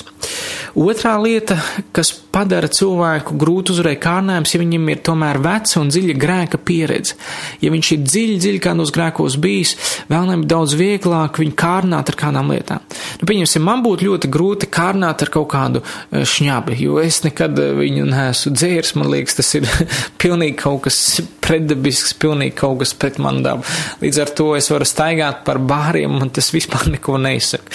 Otrā 0.77 1.15
lieta, 1.17 1.55
kas 1.95 2.11
padara 2.13 2.67
cilvēku 2.69 3.33
grūti 3.39 3.73
uzvarēt 3.73 4.01
kārnējumus, 4.03 4.51
ja 4.53 4.59
viņam 4.61 4.89
ir 4.91 4.99
tomēr 5.05 5.39
veca 5.41 5.79
un 5.81 5.89
dziļa 5.89 6.15
grēka 6.21 6.59
pieredze. 6.61 7.15
Ja 7.63 7.71
viņš 7.73 7.91
ir 7.95 8.03
dziļi, 8.03 8.35
dziļi 8.43 8.61
kādos 8.61 8.91
grēkos 8.93 9.39
bijis, 9.41 9.73
vēlnēm 10.11 10.45
daudz 10.49 10.75
vieglāk 10.77 11.39
viņu 11.41 11.55
kārnāt 11.57 12.11
ar 12.13 12.19
kādām 12.19 12.51
lietām. 12.53 12.83
Nu, 13.21 13.29
pieņemsim, 13.29 13.65
man 13.65 13.81
būtu 13.85 14.09
ļoti 14.09 14.29
grūti 14.33 14.69
kārnāt 14.69 15.23
ar 15.25 15.33
kaut 15.33 15.49
kādu 15.55 15.81
eh, 15.81 16.27
šņabi, 16.29 16.77
jo 16.83 16.99
es 17.01 17.23
nekad 17.25 17.57
eh, 17.63 17.73
viņu 17.77 18.05
neesmu 18.11 18.53
dzērs, 18.53 18.93
man 18.99 19.11
liekas, 19.15 19.39
tas 19.39 19.53
ir 19.57 19.65
pilnīgi 20.21 20.59
kaut 20.61 20.83
kas 20.85 20.99
pretdabisks, 21.47 22.13
pilnīgi 22.21 22.57
kaut 22.59 22.83
kas 22.83 22.93
pret 22.93 23.17
manu 23.23 23.41
dabu. 23.45 23.65
Līdz 24.03 24.21
ar 24.21 24.35
to 24.37 24.51
es 24.59 24.69
varu 24.73 24.85
staigāt 24.85 25.41
par 25.47 25.57
bāriem, 25.63 26.21
un 26.21 26.33
tas 26.33 26.53
vispār 26.53 26.91
neko 26.93 27.17
neizsaka. 27.23 27.73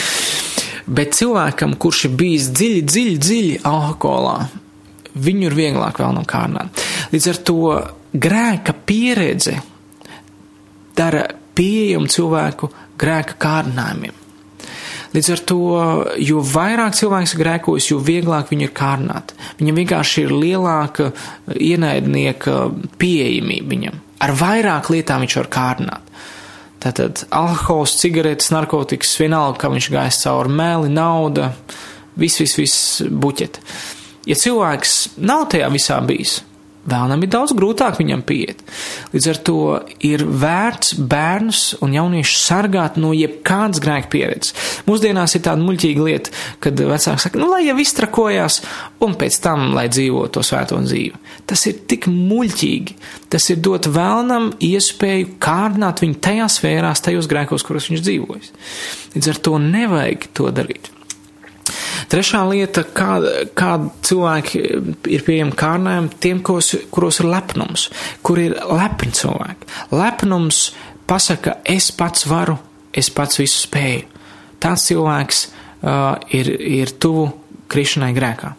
Bet 0.93 1.17
cilvēkam, 1.17 1.77
kurš 1.81 2.07
ir 2.09 2.17
bijis 2.21 2.51
dziļi, 2.53 2.83
dziļi, 2.89 3.19
dziļi 3.27 3.59
alkoholā, 3.69 4.39
viņu 5.15 5.49
ir 5.49 5.57
vieglāk 5.57 6.01
vēl 6.03 6.17
no 6.17 6.25
kārnām. 6.29 6.73
Līdz 7.13 7.29
ar 7.33 7.39
to 7.49 7.59
grēka 8.13 8.75
pieredze 8.87 9.57
dara 10.97 11.25
pieejamu 11.57 12.11
cilvēku 12.13 12.69
grēka 13.01 13.39
kārdinājumiem. 13.41 14.19
Līdz 15.13 15.29
ar 15.35 15.41
to, 15.45 15.59
jo 16.25 16.41
vairāk 16.41 16.97
cilvēks 16.97 17.35
grēkojas, 17.37 17.91
jo 17.91 17.99
vieglāk 18.01 18.49
viņu 18.53 18.65
ir 18.65 18.73
kārnāt. 18.77 19.35
Viņam 19.59 19.83
vienkārši 19.83 20.25
ir 20.25 20.33
lielāka 20.33 21.11
ienaidnieka 21.53 22.55
pieejamība 23.01 23.75
viņam. 23.75 23.99
Ar 24.25 24.33
vairāk 24.39 24.89
lietām 24.95 25.25
viņš 25.25 25.37
var 25.43 25.51
kārnāt. 25.53 26.12
Tātad 26.83 27.23
alkohols, 27.31 27.95
cigaretes, 28.01 28.51
narkotikas, 28.51 29.15
vienalga, 29.21 29.61
kā 29.63 29.71
viņš 29.71 29.91
gājas 29.95 30.23
cauri 30.25 30.51
mēli, 30.59 30.91
nauda, 30.91 31.53
viss, 32.19 32.41
viss, 32.43 32.59
viss 32.59 33.03
buķeti. 33.07 33.63
Ja 34.27 34.39
cilvēks 34.39 34.97
nav 35.23 35.49
tajā 35.53 35.69
visā 35.75 36.01
bijis, 36.07 36.41
Vēlnam 36.83 37.21
ir 37.23 37.31
daudz 37.31 37.53
grūtāk 37.55 37.95
viņam 38.01 38.25
pieiet. 38.27 38.63
Līdz 39.13 39.27
ar 39.31 39.39
to 39.47 39.59
ir 40.03 40.25
vērts 40.27 40.97
bērnus 40.99 41.61
un 41.85 41.95
jauniešus 41.95 42.41
sargāt 42.49 42.97
no 42.99 43.13
jebkādas 43.15 43.79
grēka 43.83 44.11
pieredzes. 44.11 44.57
Mūsdienās 44.89 45.37
ir 45.39 45.45
tāda 45.47 45.63
muļķīga 45.63 46.07
lieta, 46.09 46.33
kad 46.65 46.83
vecāki 46.83 47.23
saka, 47.23 47.39
nu, 47.39 47.47
lai 47.53 47.63
jau 47.69 47.77
iztrakojās, 47.79 48.59
un 49.07 49.15
pēc 49.21 49.39
tam, 49.45 49.69
lai 49.77 49.87
dzīvo 49.93 50.25
to 50.35 50.43
svēto 50.47 50.81
dzīvi. 50.83 51.23
Tas 51.47 51.63
ir 51.71 51.85
tik 51.91 52.09
muļķīgi. 52.11 52.99
Tas 53.33 53.47
ir 53.55 53.63
dot 53.65 53.87
vēlnam 53.93 54.51
iespēju 54.63 55.37
kārdināt 55.43 56.03
viņu 56.03 56.19
tajās 56.25 56.59
sfērās, 56.59 57.05
tajos 57.07 57.31
grēkos, 57.31 57.65
kuros 57.67 57.89
viņš 57.93 58.03
dzīvojas. 58.09 58.51
Līdz 59.15 59.33
ar 59.33 59.41
to 59.47 59.55
nevajag 59.63 60.29
to 60.35 60.51
darīt. 60.55 60.92
Trešā 62.13 62.43
lieta, 62.45 62.83
kāda 62.85 63.47
kā 63.57 63.71
cilvēki 64.05 64.59
ir 65.09 65.23
pieejami 65.25 65.55
kārdinājumi, 65.57 66.11
tiem, 66.21 66.43
kuros, 66.45 66.75
kuros 66.93 67.23
ir 67.23 67.31
lepnums, 67.33 67.87
kur 68.21 68.41
ir 68.43 68.59
lepni 68.69 69.15
cilvēki. 69.17 69.71
Lepnums 69.97 70.67
pasaka, 71.09 71.57
es 71.65 71.89
pats 71.97 72.27
varu, 72.29 72.59
es 72.93 73.09
pats 73.09 73.41
visu 73.41 73.63
spēju. 73.65 74.05
Tāds 74.61 74.85
cilvēks 74.91 75.41
uh, 75.49 76.21
ir, 76.37 76.53
ir 76.53 76.93
tuvu 77.01 77.31
krišanai 77.73 78.13
grēkā. 78.13 78.53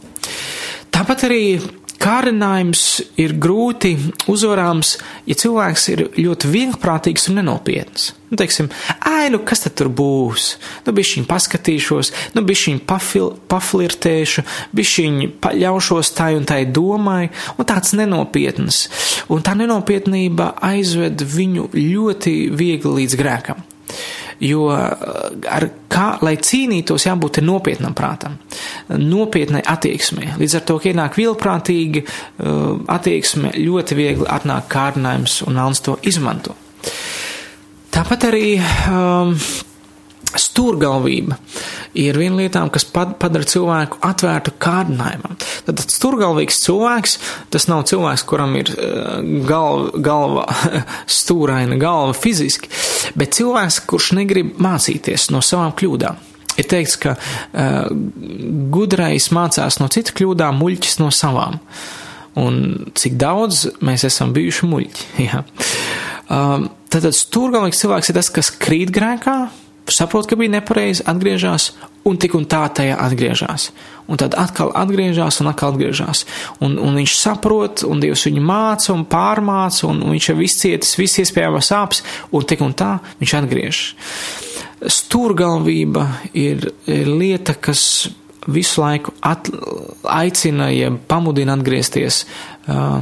Tāpat 0.94 1.28
arī 1.30 1.44
kārdinājums 2.04 2.84
ir 3.22 3.36
grūti 3.40 3.94
uzvarāms, 4.32 4.98
ja 5.30 5.38
cilvēks 5.40 5.88
ir 5.94 6.04
ļoti 6.18 6.52
vienprātīgs 6.52 7.30
un 7.32 7.40
nenopietns. 7.40 8.12
Nu, 8.34 8.38
teiksim, 8.40 8.70
ai, 9.06 9.28
nu 9.30 9.44
kas 9.46 9.62
tad 9.64 9.76
tur 9.78 9.92
būs? 9.94 10.48
Nu, 10.88 10.94
bišķiņ 10.98 11.28
paskatīšos, 11.30 12.12
nu, 12.34 12.44
bišķiņ 12.48 12.80
pafil, 12.90 13.36
paflirtēšu, 13.52 14.44
bišķiņ 14.76 15.20
paļaušos 15.44 16.14
tai 16.18 16.32
un 16.40 16.48
tai 16.50 16.64
domai, 16.66 17.28
un 17.58 17.70
tāds 17.70 17.94
nenopietns. 17.98 18.88
Un 19.32 19.46
tā 19.46 19.54
nenopietnība 19.60 20.56
aizved 20.66 21.24
viņu 21.36 21.70
ļoti 21.78 22.36
viegli 22.58 22.98
līdz 23.04 23.22
grēkam 23.22 23.70
jo 24.44 24.68
ar 24.70 25.66
kā, 25.92 26.08
lai 26.26 26.36
cīnītos, 26.42 27.08
jābūt 27.08 27.42
nopietnam 27.46 27.96
prātam, 27.98 28.38
nopietnai 28.90 29.64
attieksmei. 29.74 30.34
Līdz 30.40 30.60
ar 30.60 30.66
to, 30.68 30.80
ka 30.82 30.92
ienāk 30.92 31.18
vilprātīgi 31.20 32.04
uh, 32.04 32.80
attieksme, 32.92 33.54
ļoti 33.58 34.00
viegli 34.00 34.30
atnāk 34.30 34.70
kārdinājums 34.74 35.42
un 35.48 35.60
melns 35.60 35.84
to 35.86 35.98
izmanto. 36.10 36.58
Tāpat 37.94 38.26
arī 38.32 38.48
um, 38.90 39.36
stūrgalvība 40.40 41.38
ir 42.00 42.18
viena 42.18 42.42
lietām, 42.42 42.72
kas 42.74 42.86
padara 42.88 43.46
cilvēku 43.48 44.00
atvērtu 44.06 44.54
kārdinājumam. 44.62 45.38
Tad 45.68 45.84
stūrgalvīgs 45.94 46.62
cilvēks, 46.66 47.16
tas 47.54 47.68
nav 47.70 47.86
cilvēks, 47.90 48.26
kuram 48.30 48.56
ir 48.60 48.74
uh, 48.74 49.22
galva, 49.48 50.04
galva 50.10 50.46
stūraina 51.20 51.78
galva 51.82 52.16
fiziski, 52.18 52.72
bet 53.20 53.36
cilvēks, 53.38 53.82
kurš 53.90 54.14
negrib 54.20 54.56
mācīties 54.64 55.30
no 55.34 55.44
savām 55.46 55.76
kļūdām. 55.78 56.22
Ir 56.62 56.70
teikts, 56.70 57.00
ka 57.02 57.16
uh, 57.18 57.90
gudrais 58.74 59.32
mācās 59.34 59.80
no 59.82 59.90
citu 59.94 60.14
kļūdām, 60.20 60.62
muļķis 60.62 61.00
no 61.02 61.10
savām. 61.14 61.58
Un 62.40 62.64
cik 62.98 63.18
daudz 63.22 63.68
mēs 63.86 64.06
esam 64.10 64.34
bijuši 64.36 64.70
muļķi. 64.70 65.12
Ja. 65.28 65.44
Um, 66.34 66.70
Tātad 66.94 67.16
stūrgalvīgs 67.18 67.80
cilvēks 67.82 68.12
ir 68.12 68.16
tas, 68.20 68.30
kas 68.30 68.52
krīt 68.54 68.92
grēkā, 68.94 69.38
saprot, 69.92 70.28
ka 70.30 70.38
bija 70.40 70.56
nepareizi, 70.56 71.04
atgriežas 71.10 71.72
un 72.08 72.20
tik 72.20 72.36
un 72.36 72.46
tā 72.50 72.64
tajā 72.76 72.96
atgriežas. 73.00 73.70
Un 74.12 74.20
tad 74.20 74.36
atkal 74.40 74.74
atgriežas 74.76 75.40
un 75.42 75.50
atkal 75.52 75.74
atgriežas. 75.74 76.26
Un, 76.64 76.76
un 76.82 76.98
viņš 77.00 77.16
saprot, 77.20 77.86
un 77.88 78.02
Dievs 78.04 78.26
viņu 78.28 78.44
māca 78.44 78.92
un 78.96 79.06
pārmāca, 79.10 79.88
un, 79.88 80.02
un 80.04 80.16
viņš 80.16 80.30
jau 80.32 80.40
izcietis 80.44 80.98
visas 81.00 81.24
iespējamās 81.24 81.72
sāpes, 81.72 82.04
un 82.32 82.48
tik 82.48 82.64
un 82.66 82.76
tā 82.76 82.98
viņš 83.22 83.36
atgriežas. 83.40 83.86
Stūrgalvība 84.84 86.08
ir, 86.36 86.68
ir 86.92 87.08
lieta, 87.08 87.56
kas 87.56 88.10
visu 88.52 88.82
laiku 88.84 89.14
at, 89.24 89.48
aicina, 90.12 90.68
ja 90.76 90.92
pamudina 90.92 91.56
atgriezties 91.56 92.26
uh, 92.68 93.00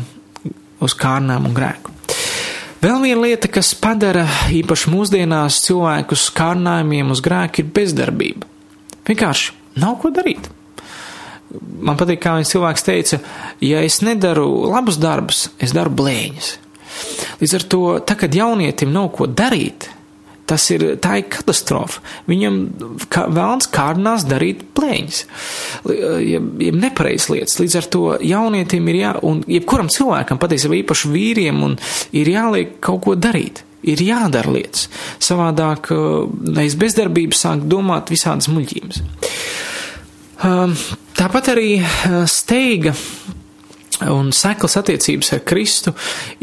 uz 0.81 0.97
kārnām 0.97 1.49
un 1.49 1.57
grēku. 1.57 1.97
Vēl 2.81 2.97
viena 3.03 3.21
lieta, 3.21 3.45
kas 3.51 3.75
padara 3.77 4.23
īpaši 4.49 4.89
mūsdienās 4.89 5.59
cilvēkus 5.67 6.23
kārdinājumiem 6.33 7.11
uz 7.13 7.21
grēku, 7.21 7.61
ir 7.61 7.69
bezdarbība. 7.75 8.47
Vienkārši 9.05 9.53
nav 9.83 9.99
ko 10.01 10.09
darīt. 10.13 10.49
Man 11.81 11.99
patīk, 11.99 12.23
kā 12.23 12.33
viens 12.39 12.49
cilvēks 12.49 12.85
teica, 12.87 13.19
ja 13.61 13.83
es 13.85 13.99
nedaru 14.01 14.47
labus 14.71 14.97
darbus, 15.01 15.43
es 15.61 15.75
daru 15.77 15.93
blēņas. 15.93 16.51
Līdz 17.41 17.55
ar 17.59 17.65
to, 17.69 17.81
tā, 18.07 18.17
kad 18.17 18.33
jaunietim 18.33 18.89
nav 18.95 19.11
ko 19.13 19.27
darīt, 19.29 19.91
Tas 20.49 20.65
ir, 20.73 20.83
tā 20.99 21.19
ir 21.21 21.27
katastrofa. 21.31 22.01
Viņam 22.27 22.55
kā, 23.11 23.27
vēlams 23.31 23.69
kārdinās 23.71 24.25
darīt 24.27 24.65
plēņas, 24.75 25.19
jeb, 26.25 26.47
jeb 26.65 26.79
nepareizas 26.81 27.29
lietas. 27.31 27.59
Līdz 27.61 27.77
ar 27.79 27.89
to 27.93 28.03
jaunietim 28.25 28.89
ir 28.91 28.99
jā, 28.99 29.13
un 29.27 29.43
jebkuram 29.47 29.91
cilvēkam, 29.93 30.41
patiesībā 30.41 30.81
īpaši 30.81 31.11
vīriem, 31.13 31.61
ir 32.19 32.31
jāliek 32.33 32.79
kaut 32.83 33.03
ko 33.05 33.15
darīt. 33.15 33.63
Ir 33.81 33.97
jādara 34.05 34.51
lietas. 34.53 34.89
Savādāk, 35.23 35.87
aiz 36.61 36.75
bezdarbības 36.77 37.39
sāk 37.47 37.63
domāt 37.69 38.11
visādas 38.13 38.51
muļķības. 38.51 39.01
Tāpat 41.17 41.49
arī 41.55 41.71
steiga 42.29 42.93
un 44.09 44.31
seklas 44.35 44.77
attiecības 44.79 45.33
ar 45.35 45.43
Kristu 45.47 45.93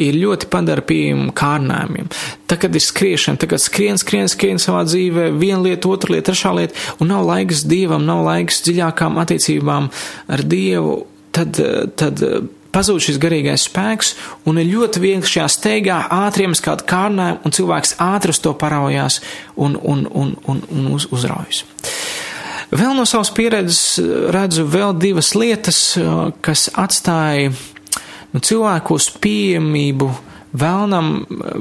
ir 0.00 0.18
ļoti 0.18 0.48
padara 0.52 0.84
pieejamu 0.86 1.32
kārdinājumiem. 1.36 2.10
Tā, 2.48 2.58
kad 2.60 2.74
ir 2.74 2.84
skriešana, 2.84 3.40
tagad 3.42 3.62
skrien, 3.62 3.98
skrien, 4.00 4.28
skrien 4.30 4.62
savā 4.62 4.84
dzīvē, 4.88 5.30
viena 5.38 5.62
lieta, 5.64 5.90
otra 5.90 6.14
lieta, 6.14 6.30
trešā 6.30 6.54
lieta, 6.56 6.86
un 7.02 7.12
nav 7.12 7.26
laiks 7.28 7.64
Dievam, 7.68 8.06
nav 8.08 8.24
laiks 8.26 8.62
dziļākām 8.66 9.18
attiecībām 9.24 9.90
ar 10.34 10.44
Dievu, 10.48 11.00
tad, 11.34 11.60
tad 11.98 12.22
pazūd 12.74 13.02
šis 13.02 13.18
garīgais 13.22 13.66
spēks, 13.68 14.14
un 14.48 14.60
ir 14.60 14.70
ļoti 14.72 15.02
viegli 15.02 15.28
šajā 15.28 15.48
steigā 15.52 15.98
ātriem 16.14 16.56
kādu 16.64 16.86
kārnājumu, 16.88 17.40
un 17.44 17.56
cilvēks 17.58 17.96
ātri 18.04 18.34
uz 18.34 18.42
to 18.44 18.54
paraujās 18.58 19.20
un, 19.56 19.78
un, 19.78 20.06
un, 20.10 20.34
un, 20.48 20.62
un 20.74 20.92
uz, 20.94 21.08
uzraujas. 21.14 21.64
Vēl 22.68 22.92
no 22.98 23.06
savas 23.08 23.30
pieredzes 23.32 23.98
eh, 24.02 24.08
redzu 24.34 24.66
vēl 24.68 24.96
divas 25.00 25.32
lietas, 25.38 25.80
eh, 25.96 26.08
kas 26.44 26.68
atstāja 26.76 27.52
nu, 28.34 28.40
cilvēkos 28.44 29.10
pieejamību 29.22 30.10
vēlnam 30.56 31.10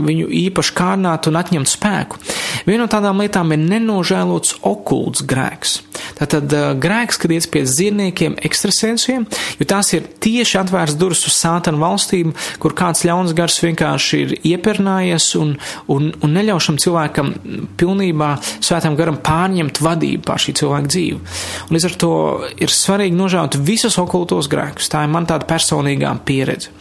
viņu 0.08 0.28
īpaši 0.48 0.76
kārdināt 0.78 1.28
un 1.30 1.40
atņemt 1.40 1.72
spēku. 1.72 2.22
Viena 2.68 2.86
no 2.86 2.92
tādām 2.92 3.22
lietām 3.22 3.52
ir 3.56 3.62
nenožēlots 3.64 4.58
okults 4.68 5.24
grēks. 5.28 5.80
Tātad 6.18 6.52
grēks, 6.82 7.20
kad 7.22 7.34
iet 7.34 7.48
pie 7.52 7.64
zirniekiem, 7.68 8.38
ekstrasensiem, 8.48 9.28
jo 9.60 9.68
tās 9.70 9.92
ir 9.96 10.08
tieši 10.24 10.60
atvērts 10.62 10.98
durvis 11.00 11.26
uz 11.30 11.36
sātanu 11.38 11.82
valstīm, 11.84 12.34
kur 12.62 12.76
kāds 12.78 13.06
ļauns 13.08 13.36
gars 13.38 13.60
vienkārši 13.64 14.22
ir 14.24 14.36
iepernājies 14.54 15.30
un, 15.40 15.56
un, 15.94 16.10
un 16.24 16.36
neļaušam 16.38 16.80
cilvēkam 16.82 17.34
pilnībā 17.80 18.32
svētam 18.58 18.98
garam 19.00 19.20
pārņemt 19.24 19.82
vadību 19.84 20.26
pār 20.28 20.44
šī 20.44 20.58
cilvēka 20.62 20.94
dzīvi. 20.94 21.20
Un 21.68 21.78
līdz 21.78 21.90
ar 21.92 21.98
to 22.04 22.14
ir 22.58 22.74
svarīgi 22.74 23.18
nožēlot 23.18 23.60
visus 23.68 24.00
okultos 24.02 24.50
grēkus. 24.52 24.92
Tā 24.92 25.06
ir 25.06 25.14
man 25.14 25.30
tāda 25.30 25.48
personīgā 25.50 26.14
pieredze. 26.28 26.74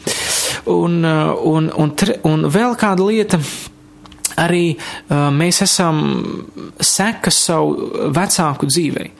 Un, 0.72 1.00
un, 1.04 1.70
un 1.70 1.94
tre, 1.98 2.20
un 2.28 2.46
vēl 2.52 2.76
kāda 2.80 3.06
lieta 3.06 3.40
arī 4.36 4.76
uh, 4.76 5.28
mēs 5.32 5.62
esam 5.64 6.00
sekas 6.80 7.38
savu 7.48 8.10
vecāku 8.14 8.68
dzīvei. 8.68 9.12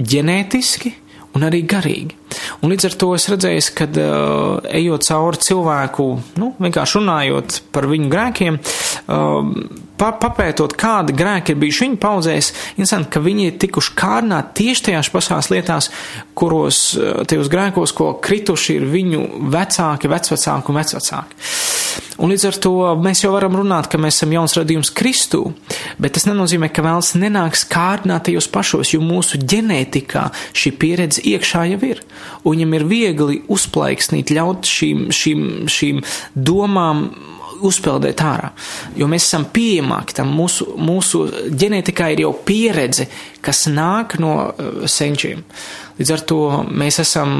Ģenētiski 0.00 0.94
un 1.34 1.46
arī 1.46 1.64
garīgi. 1.68 2.14
Un 2.62 2.72
līdz 2.72 2.88
ar 2.88 2.96
to 2.98 3.10
es 3.16 3.26
redzēju, 3.30 3.64
ka 3.78 3.88
uh, 3.90 4.68
ejot 4.70 5.06
cauri 5.06 5.42
cilvēku, 5.44 6.06
nu, 6.40 6.52
vienkārši 6.62 7.00
runājot 7.00 7.58
par 7.74 7.88
viņu 7.90 8.10
grēkiem, 8.12 8.60
uh, 8.60 9.50
pa, 10.00 10.10
papētot, 10.20 10.76
kādi 10.78 11.14
grēki 11.16 11.54
ir 11.54 11.60
bijuši 11.62 11.86
viņu 11.86 12.00
paudzēs, 12.02 12.50
interesanti, 12.74 13.10
ka 13.14 13.22
viņi 13.24 13.48
ir 13.48 13.58
tikuši 13.62 13.94
kārdināti 13.98 14.54
tieši 14.62 14.86
tajās 14.88 15.12
pašās 15.14 15.50
lietās, 15.52 15.90
kuros, 16.38 16.80
uh, 16.98 17.22
tajos 17.28 17.50
grēkos, 17.52 17.94
ko 17.96 18.12
krituši 18.24 18.78
ir 18.80 18.88
viņu 18.90 19.24
vecāki, 19.54 20.10
vecvecāki 20.10 20.72
un 20.72 20.80
vecvecāki. 20.80 21.42
Un 22.22 22.30
līdz 22.30 22.44
ar 22.46 22.56
to 22.62 22.72
mēs 23.02 23.24
jau 23.24 23.32
varam 23.34 23.56
runāt, 23.58 23.88
ka 23.90 23.98
mēs 23.98 24.20
esam 24.20 24.32
jauns 24.34 24.54
radījums 24.58 24.92
Kristū, 24.94 25.42
bet 25.98 26.14
tas 26.14 26.28
nenozīmē, 26.28 26.68
ka 26.74 26.84
vēls 26.86 27.14
nenāks 27.18 27.64
kārdināt 27.70 28.28
tajos 28.28 28.48
pašos, 28.54 28.92
jo 28.94 29.02
mūsu 29.02 29.40
ģenētikā 29.42 30.28
šī 30.54 30.74
pieredze 30.78 31.24
iekšā 31.26 31.64
jau 31.72 31.80
ir. 31.90 32.02
Un 32.44 32.54
viņam 32.54 32.76
ir 32.78 32.86
viegli 32.90 33.40
uzplaiksnīt, 33.50 34.34
ļaut 34.34 34.70
šīm, 34.70 35.08
šīm, 35.14 35.46
šīm 35.70 36.02
domām 36.34 37.08
uzpeldēt 37.64 38.22
ārā. 38.24 38.50
Jo 38.98 39.08
mēs 39.10 39.28
esam 39.28 39.48
pieejamāki 39.54 40.18
tam, 40.18 40.30
mūsu, 40.36 40.74
mūsu 40.76 41.24
ģenētikā 41.50 42.12
ir 42.14 42.24
jau 42.26 42.34
pieredze, 42.46 43.08
kas 43.44 43.66
nāk 43.72 44.18
no 44.22 44.36
uh, 44.46 44.84
senčiem. 44.90 45.42
Līdz 45.98 46.14
ar 46.14 46.24
to 46.28 46.40
mēs 46.70 47.00
esam 47.04 47.34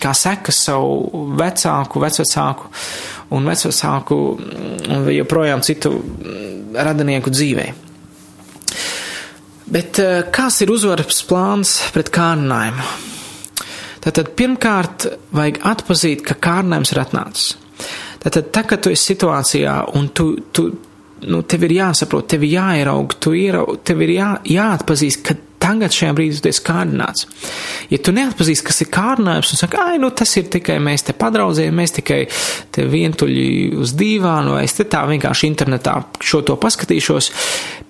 kā 0.00 0.14
sekas 0.16 0.62
savu 0.64 1.34
vecāku, 1.36 2.00
vecvecāku 2.00 2.70
un 3.36 3.46
vecvecāku 3.50 4.18
un 4.96 5.06
joprojām 5.12 5.62
citu 5.66 5.92
radinieku 6.74 7.32
dzīvē. 7.32 7.68
Bet 9.70 10.00
eh, 10.02 10.24
kāds 10.34 10.62
ir 10.64 10.72
uzvaras 10.74 11.22
plāns 11.28 11.76
pret 11.94 12.10
kārdinājumu? 12.14 12.86
Tātad 14.00 14.32
pirmkārt 14.34 15.06
vajag 15.36 15.60
atpazīt, 15.70 16.24
ka 16.26 16.34
kārdinājums 16.40 16.94
ir 16.94 17.02
atnācis. 17.02 17.50
Tātad, 18.20 18.50
tā, 18.52 18.64
kad 18.68 18.82
tu 18.84 18.92
esi 18.92 19.14
situācijā 19.14 19.76
un 19.96 20.10
tu, 20.16 20.32
tu 20.52 20.68
nu, 21.28 21.42
tev 21.42 21.64
ir 21.68 21.76
jāsaprot, 21.80 22.28
tev 22.30 22.44
ir 22.46 22.56
jāieraug, 22.58 23.14
tu 23.20 23.32
ieraug, 23.36 23.78
tev 23.84 24.02
ir 24.04 24.16
jā, 24.16 24.32
jāatpazīst, 24.48 25.22
ka 25.26 25.36
tagad 25.60 25.92
šajā 25.92 26.14
brīdī 26.16 26.40
tu 26.40 26.48
esi 26.50 26.62
kārdināts. 26.64 27.26
Ja 27.92 27.98
tu 28.00 28.14
neatpazīsti, 28.16 28.64
kas 28.66 28.80
ir 28.84 28.90
kārdinājums, 28.94 29.52
un 29.52 29.60
saka, 29.60 29.82
ai, 29.90 29.98
nu 30.00 30.08
tas 30.16 30.32
ir 30.40 30.48
tikai 30.52 30.78
mēs 30.82 31.04
te 31.06 31.14
padraudzējam, 31.16 31.76
mēs 31.76 31.96
tikai 31.98 32.20
te 32.72 32.86
vientuļi 32.88 33.44
uz 33.80 33.92
dīvānu, 33.98 34.56
vai 34.56 34.64
es 34.64 34.76
te 34.78 34.86
tā 34.88 35.02
vienkārši 35.10 35.50
internetā 35.50 35.98
šo 36.24 36.42
to 36.48 36.56
paskatīšos. 36.60 37.30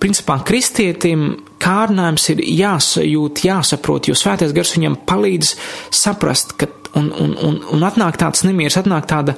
Principā 0.03 0.41
kristietim 0.47 1.29
kārdinājums 1.61 2.27
ir 2.33 2.43
jāsajūt, 2.59 3.45
jāsaprot, 3.47 4.11
jo 4.11 4.17
svētais 4.19 4.55
gars 4.55 4.75
viņam 4.75 4.99
palīdz 5.07 5.55
saprast, 6.03 6.57
ka 6.59 6.67
un, 6.99 7.13
un, 7.15 7.37
un, 7.39 7.61
un 7.71 7.87
atnāk 7.87 8.19
tāds 8.19 8.43
nemieris, 8.47 8.81
atnāk 8.81 9.07
tāda, 9.07 9.37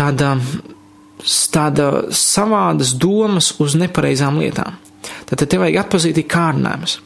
tāda, 0.00 0.34
tāda 1.52 1.90
savādas 2.16 2.94
domas 2.96 3.52
uz 3.60 3.76
nepareizām 3.78 4.40
lietām. 4.40 4.80
Tad 5.28 5.46
tev 5.46 5.64
vajag 5.64 5.84
atpazīt 5.84 6.20
kārdinājumus. 6.28 6.98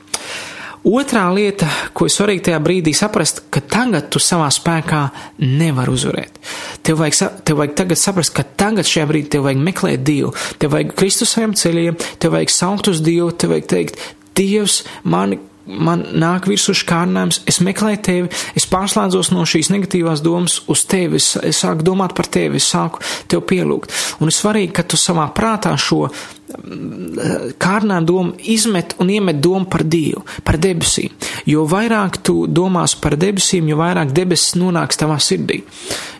Otrā 0.84 1.22
lieta, 1.32 1.64
ko 1.96 2.04
ir 2.04 2.12
svarīgi 2.12 2.42
tajā 2.50 2.58
brīdī 2.60 2.92
saprast, 2.96 3.46
ka 3.48 3.62
tagad 3.72 4.10
tu 4.12 4.20
savā 4.20 4.50
spēkā 4.52 5.00
nevar 5.40 5.88
uzvarēt. 5.88 6.36
Tev 6.84 6.98
vajag, 7.00 7.40
tev 7.48 7.62
vajag 7.62 7.72
tagad 7.78 8.00
saprast, 8.02 8.34
ka 8.36 8.44
tagad 8.44 8.84
šajā 8.88 9.06
brīdī 9.08 9.30
tev 9.32 9.46
vajag 9.46 9.62
meklēt 9.64 10.04
Dievu, 10.04 10.34
tev 10.60 10.74
vajag 10.76 10.92
Kristus 10.98 11.32
saviem 11.32 11.56
ceļiem, 11.56 11.96
tev 12.20 12.36
vajag 12.36 12.52
saukt 12.52 12.92
uz 12.92 13.00
Dievu, 13.06 13.30
tev 13.32 13.54
vajag 13.54 13.70
teikt, 13.72 14.04
Dievs 14.36 14.82
mani 15.08 15.40
man 15.66 16.04
nāk 16.20 16.48
virsū 16.50 16.74
kārdinājums, 16.88 17.42
es 17.48 17.60
meklēju 17.64 18.00
tevi, 18.04 18.30
es 18.58 18.66
pārslēdzos 18.70 19.32
no 19.34 19.44
šīs 19.48 19.70
negatīvās 19.72 20.22
domas 20.24 20.60
uz 20.70 20.84
tevi, 20.90 21.20
es, 21.20 21.34
es 21.40 21.62
sāku 21.64 21.86
domāt 21.86 22.14
par 22.16 22.28
tevi, 22.28 22.60
es 22.60 22.68
sāku 22.72 23.02
tev 23.30 23.44
pielūgt. 23.48 23.92
Un 24.20 24.30
ir 24.30 24.36
svarīgi, 24.36 24.72
ka 24.76 24.84
tu 24.88 25.00
savā 25.00 25.26
prātā 25.34 25.74
šo 25.80 26.02
mm, 26.08 27.54
kārdinājumu 27.60 28.08
domu 28.08 28.34
izmet 28.54 28.96
un 29.00 29.12
iemet 29.14 29.40
domu 29.42 29.68
par 29.70 29.86
Dievu, 29.88 30.24
par 30.44 30.58
debesīm. 30.60 31.14
Jo 31.48 31.64
vairāk 31.70 32.20
tu 32.24 32.44
domās 32.46 32.96
par 33.00 33.16
debesīm, 33.20 33.68
jo 33.70 33.80
vairāk 33.80 34.12
debesis 34.16 34.58
nonāks 34.60 35.00
tavā 35.00 35.16
sirdī. 35.22 35.62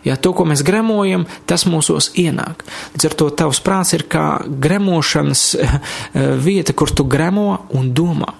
Ja 0.05 0.17
to, 0.21 0.35
ko 0.37 0.45
mēs 0.45 0.61
gremojam, 0.65 1.25
tas 1.49 1.65
mūsos 1.69 2.11
ienāk. 2.21 2.65
Līdz 2.93 3.09
ar 3.09 3.19
to 3.19 3.29
tavs 3.41 3.61
prāts 3.65 3.93
ir 3.97 4.05
kā 4.09 4.25
gremošanas 4.45 5.45
eh, 5.57 5.77
vieta, 6.41 6.77
kur 6.77 6.93
tu 6.93 7.07
gremo 7.09 7.65
un 7.73 7.93
domā. 7.93 8.33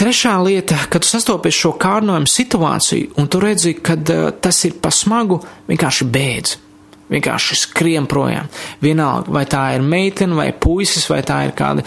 Trešā 0.00 0.34
lieta, 0.40 0.78
kad 0.88 1.04
sastopies 1.04 1.56
šo 1.56 1.74
kārnojumu 1.80 2.28
situāciju, 2.28 3.14
un 3.20 3.28
tu 3.28 3.40
redzi, 3.40 3.74
ka 3.84 3.98
tas 4.40 4.58
ir 4.64 4.78
pa 4.80 4.92
smagu, 4.92 5.36
vienkārši 5.68 6.06
bēdz. 6.08 6.56
Vienkārši 7.10 7.56
skrien 7.58 8.04
projām. 8.06 8.46
Vienalga, 8.80 9.32
vai 9.34 9.42
tā 9.50 9.64
ir 9.74 9.82
meitene, 9.82 10.36
vai 10.38 10.52
puisis, 10.54 11.08
vai 11.10 11.18
tā 11.26 11.40
ir 11.48 11.52
kāda 11.58 11.82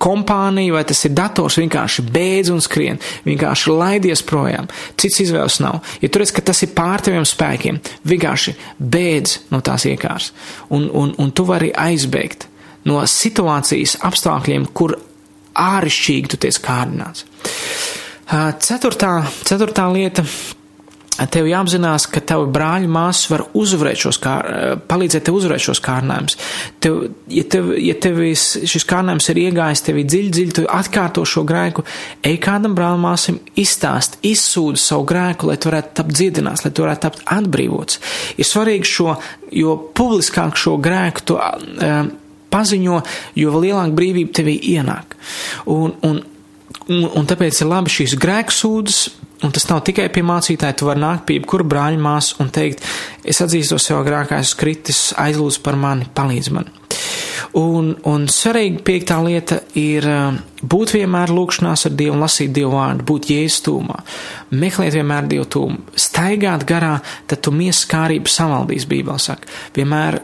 kompānija, 0.00 0.72
vai 0.72 0.82
tas 0.88 1.04
ir 1.04 1.12
dators, 1.12 1.58
vienkārši 1.60 2.06
bēdz 2.08 2.54
un 2.54 2.64
skrien. 2.64 2.98
Vienkārši 3.26 3.76
laidies 3.76 4.24
projām. 4.26 4.70
Cits 4.96 5.20
izvēles 5.26 5.60
nav. 5.62 5.82
Ja 6.00 6.08
tu 6.08 6.22
redz, 6.22 6.32
ka 6.32 6.42
tas 6.48 6.64
ir 6.64 6.72
pār 6.74 7.04
teviem 7.04 7.28
spēkiem, 7.28 7.82
vienkārši 8.08 8.56
bēdz 8.80 9.38
no 9.52 9.60
tās 9.60 9.86
iekārs. 9.90 10.32
Un, 10.72 10.88
un, 10.88 11.14
un 11.20 11.30
tu 11.36 11.46
vari 11.46 11.70
aizbēgt 11.76 12.48
no 12.88 13.04
situācijas 13.06 14.00
apstākļiem, 14.08 14.70
kur 14.72 14.96
āršķirīgi 15.58 16.32
tu 16.32 16.40
tiec 16.46 16.58
kārdināts. 16.64 17.26
Ceturtā, 18.64 19.20
ceturtā 19.44 19.86
lieta. 19.92 20.24
Tev 21.12 21.44
jāapzinās, 21.44 22.06
ka 22.08 22.22
tavi 22.24 22.46
brāļi 22.50 22.88
māsas 22.90 23.28
var 23.28 23.42
uzvarēt 23.60 24.00
šos 24.00 24.16
kār, 24.22 24.46
palīdzēt 24.88 25.26
tev 25.26 25.36
uzvarēt 25.36 25.60
šos 25.60 25.82
kārnājumus. 25.84 26.38
Tev, 26.82 27.02
ja 27.30 27.44
tev, 27.52 27.68
ja 27.76 27.92
tev 28.00 28.22
šis 28.32 28.86
kārnājums 28.88 29.28
ir 29.28 29.42
iegājis 29.42 29.84
tevi 29.84 30.06
dziļi, 30.08 30.30
dziļi, 30.32 30.54
tu 30.56 30.64
atkārto 30.72 31.26
šo 31.28 31.44
grēku, 31.46 31.84
ej 32.24 32.38
kādam 32.42 32.72
brālim 32.78 33.04
māsim 33.04 33.42
izstāst, 33.60 34.16
izsūdi 34.24 34.80
savu 34.80 35.04
grēku, 35.12 35.52
lai 35.52 35.58
tu 35.60 35.68
varētu 35.68 35.94
tapt 36.00 36.16
dziedināts, 36.16 36.64
lai 36.64 36.72
tu 36.72 36.86
varētu 36.86 37.04
tapt 37.04 37.22
atbrīvots. 37.36 38.00
Ir 38.40 38.48
svarīgi 38.48 38.92
šo, 38.94 39.12
jo 39.52 39.76
publiskāk 39.92 40.56
šo 40.58 40.78
grēku 40.80 41.28
tu 41.28 41.36
uh, 41.36 42.08
paziņo, 42.52 43.00
jo 43.40 43.56
lielāka 43.56 43.96
brīvība 43.96 44.38
tevī 44.40 44.58
ienāk. 44.74 45.16
Un, 45.72 45.96
un, 46.06 46.22
un, 46.88 47.02
un 47.08 47.28
tāpēc 47.28 47.62
ir 47.62 47.70
labi 47.70 47.92
šīs 47.96 48.16
grēksūdas, 48.22 49.02
un 49.42 49.54
tas 49.54 49.66
nav 49.70 49.82
tikai 49.86 50.08
pie 50.14 50.22
mācītāja, 50.26 50.76
tu 50.78 50.88
vari 50.88 51.02
nākt 51.02 51.26
pie 51.26 51.40
jebkura 51.40 51.66
brāļa 51.66 52.02
mās 52.02 52.32
un 52.42 52.52
teikt, 52.54 52.84
es 53.24 53.42
atzīstos 53.42 53.88
sev 53.88 54.04
grēkā, 54.06 54.38
esmu 54.42 54.60
kritis, 54.60 55.08
aizlūdz 55.18 55.58
par 55.64 55.78
mani, 55.80 56.08
palīdz 56.14 56.52
man. 56.54 56.70
Un, 57.58 57.90
un 58.08 58.24
svarīga 58.32 58.80
piektā 58.86 59.18
lieta 59.20 59.58
ir 59.76 60.06
um, 60.08 60.38
būt 60.64 60.94
vienmēr 60.96 61.32
lūkšanās 61.36 61.84
ar 61.88 61.96
Dievu, 61.98 62.16
lasīt 62.22 62.54
Dievu 62.56 62.72
vārdu, 62.78 63.04
būt 63.10 63.28
jēstūmā, 63.28 63.98
meklēt 64.56 64.96
vienmēr 64.96 65.28
Dievu 65.28 65.48
tūmu, 65.52 65.98
staigāt 66.00 66.64
garā, 66.68 66.94
tad 67.28 67.42
tu 67.44 67.52
mieskārību 67.52 68.32
savaldīs, 68.32 68.88
Bībelē 68.88 69.18
saka. 69.20 69.52
Vienmēr 69.76 70.22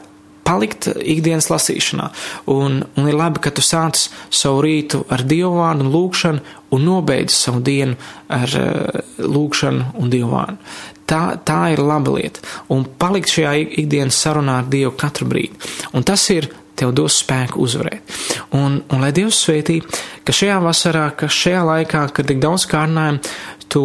palikt 0.48 0.88
ikdienas 0.96 1.50
lasīšanā. 1.52 2.08
Un, 2.52 2.80
un 2.96 3.08
ir 3.08 3.16
labi, 3.16 3.42
ka 3.44 3.52
tu 3.52 3.64
sāc 3.64 4.08
savu 4.32 4.62
rītu 4.64 5.04
ar 5.12 5.24
dievvvārdu 5.28 5.84
un 5.84 5.92
lūkšanu 5.92 6.56
un 6.74 6.84
nobeidz 6.84 7.34
savu 7.36 7.60
dienu 7.64 7.96
ar 8.32 8.54
uh, 8.56 9.02
lūkšanu 9.24 9.92
un 10.00 10.12
dievvvārdu. 10.12 10.72
Tā, 11.08 11.22
tā 11.40 11.60
ir 11.72 11.80
laba 11.80 12.12
lieta. 12.18 12.42
Un 12.74 12.84
palikt 13.00 13.32
šajā 13.32 13.54
ikdienas 13.80 14.16
sarunā 14.20 14.58
ar 14.60 14.66
Dievu 14.68 14.92
katru 15.00 15.28
brīdi. 15.30 15.56
Un 15.96 16.04
tas 16.04 16.26
ir 16.34 16.50
tev 16.78 16.92
dos 16.96 17.16
spēku 17.22 17.62
uzvarēt. 17.64 18.18
Un, 18.56 18.82
un 18.92 19.00
lai 19.02 19.10
Dievs 19.16 19.40
svētī, 19.46 19.80
ka 20.24 20.34
šajā 20.36 20.58
vasarā, 20.62 21.06
ka 21.16 21.30
šajā 21.32 21.64
laikā, 21.64 22.04
kad 22.12 22.28
tik 22.28 22.42
daudz 22.44 22.68
kārnājumu, 22.68 23.24
tu 23.72 23.84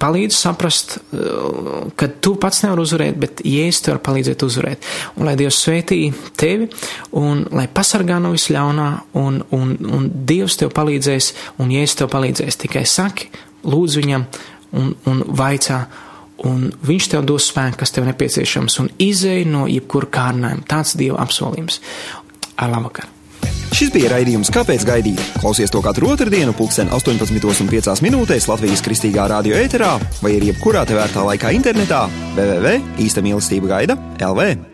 palīdz 0.00 0.36
saprast, 0.36 0.96
uh, 0.98 1.90
ka 1.98 2.08
tu 2.22 2.34
pats 2.40 2.62
nevari 2.64 2.84
uzvarēt, 2.84 3.18
bet 3.20 3.42
Jēzus 3.46 3.84
tev 3.84 3.96
var 3.96 4.02
palīdzēt 4.08 4.44
uzvarēt. 4.46 4.88
Un 5.20 5.28
lai 5.28 5.36
Dievs 5.40 5.60
svētī 5.64 6.00
tevi 6.40 6.70
un 7.20 7.44
lai 7.54 7.66
pasargā 7.72 8.18
no 8.22 8.32
visļaunā, 8.34 8.88
un, 9.20 9.40
un, 9.56 9.76
un 9.90 10.10
Dievs 10.28 10.58
tev 10.60 10.72
palīdzēs, 10.76 11.32
un 11.60 11.72
Jēzus 11.74 12.00
tev 12.02 12.12
palīdzēs. 12.14 12.60
Tikai 12.64 12.86
saki, 12.88 13.30
lūdz 13.68 14.00
viņam 14.00 14.26
un, 14.80 14.92
un 15.10 15.22
vaicā, 15.40 15.84
un 16.48 16.68
viņš 16.86 17.12
tev 17.12 17.28
dos 17.28 17.50
spēku, 17.52 17.82
kas 17.82 17.94
tev 17.94 18.08
nepieciešams, 18.08 18.80
un 18.82 18.92
izēj 19.00 19.46
no 19.50 19.66
jebkura 19.70 20.10
kārdinājuma. 20.18 20.68
Tāds 20.70 20.96
Dieva 21.00 21.20
apsolījums. 21.26 21.82
Ar 22.60 22.72
labvakar! 22.72 23.19
Šis 23.76 23.92
bija 23.94 24.10
raidījums 24.14 24.50
Kāpēc 24.54 24.84
gaidīt? 24.86 25.20
Klausies 25.40 25.72
to 25.72 25.82
katru 25.84 26.10
otrdienu, 26.14 26.54
pulksten 26.56 26.90
18,5 26.94 28.02
minūtēs 28.04 28.48
Latvijas 28.50 28.82
kristīgā 28.86 29.28
radio 29.30 29.58
ēterā 29.60 29.94
vai 30.24 30.34
arī 30.38 30.50
jebkurā 30.52 30.86
tevērtā 30.90 31.24
laikā 31.30 31.54
internetā 31.56 32.06
www. 32.34 32.76
īsta 33.06 33.24
mīlestība 33.24 33.74
gaida 33.76 33.98
LV. 34.18 34.69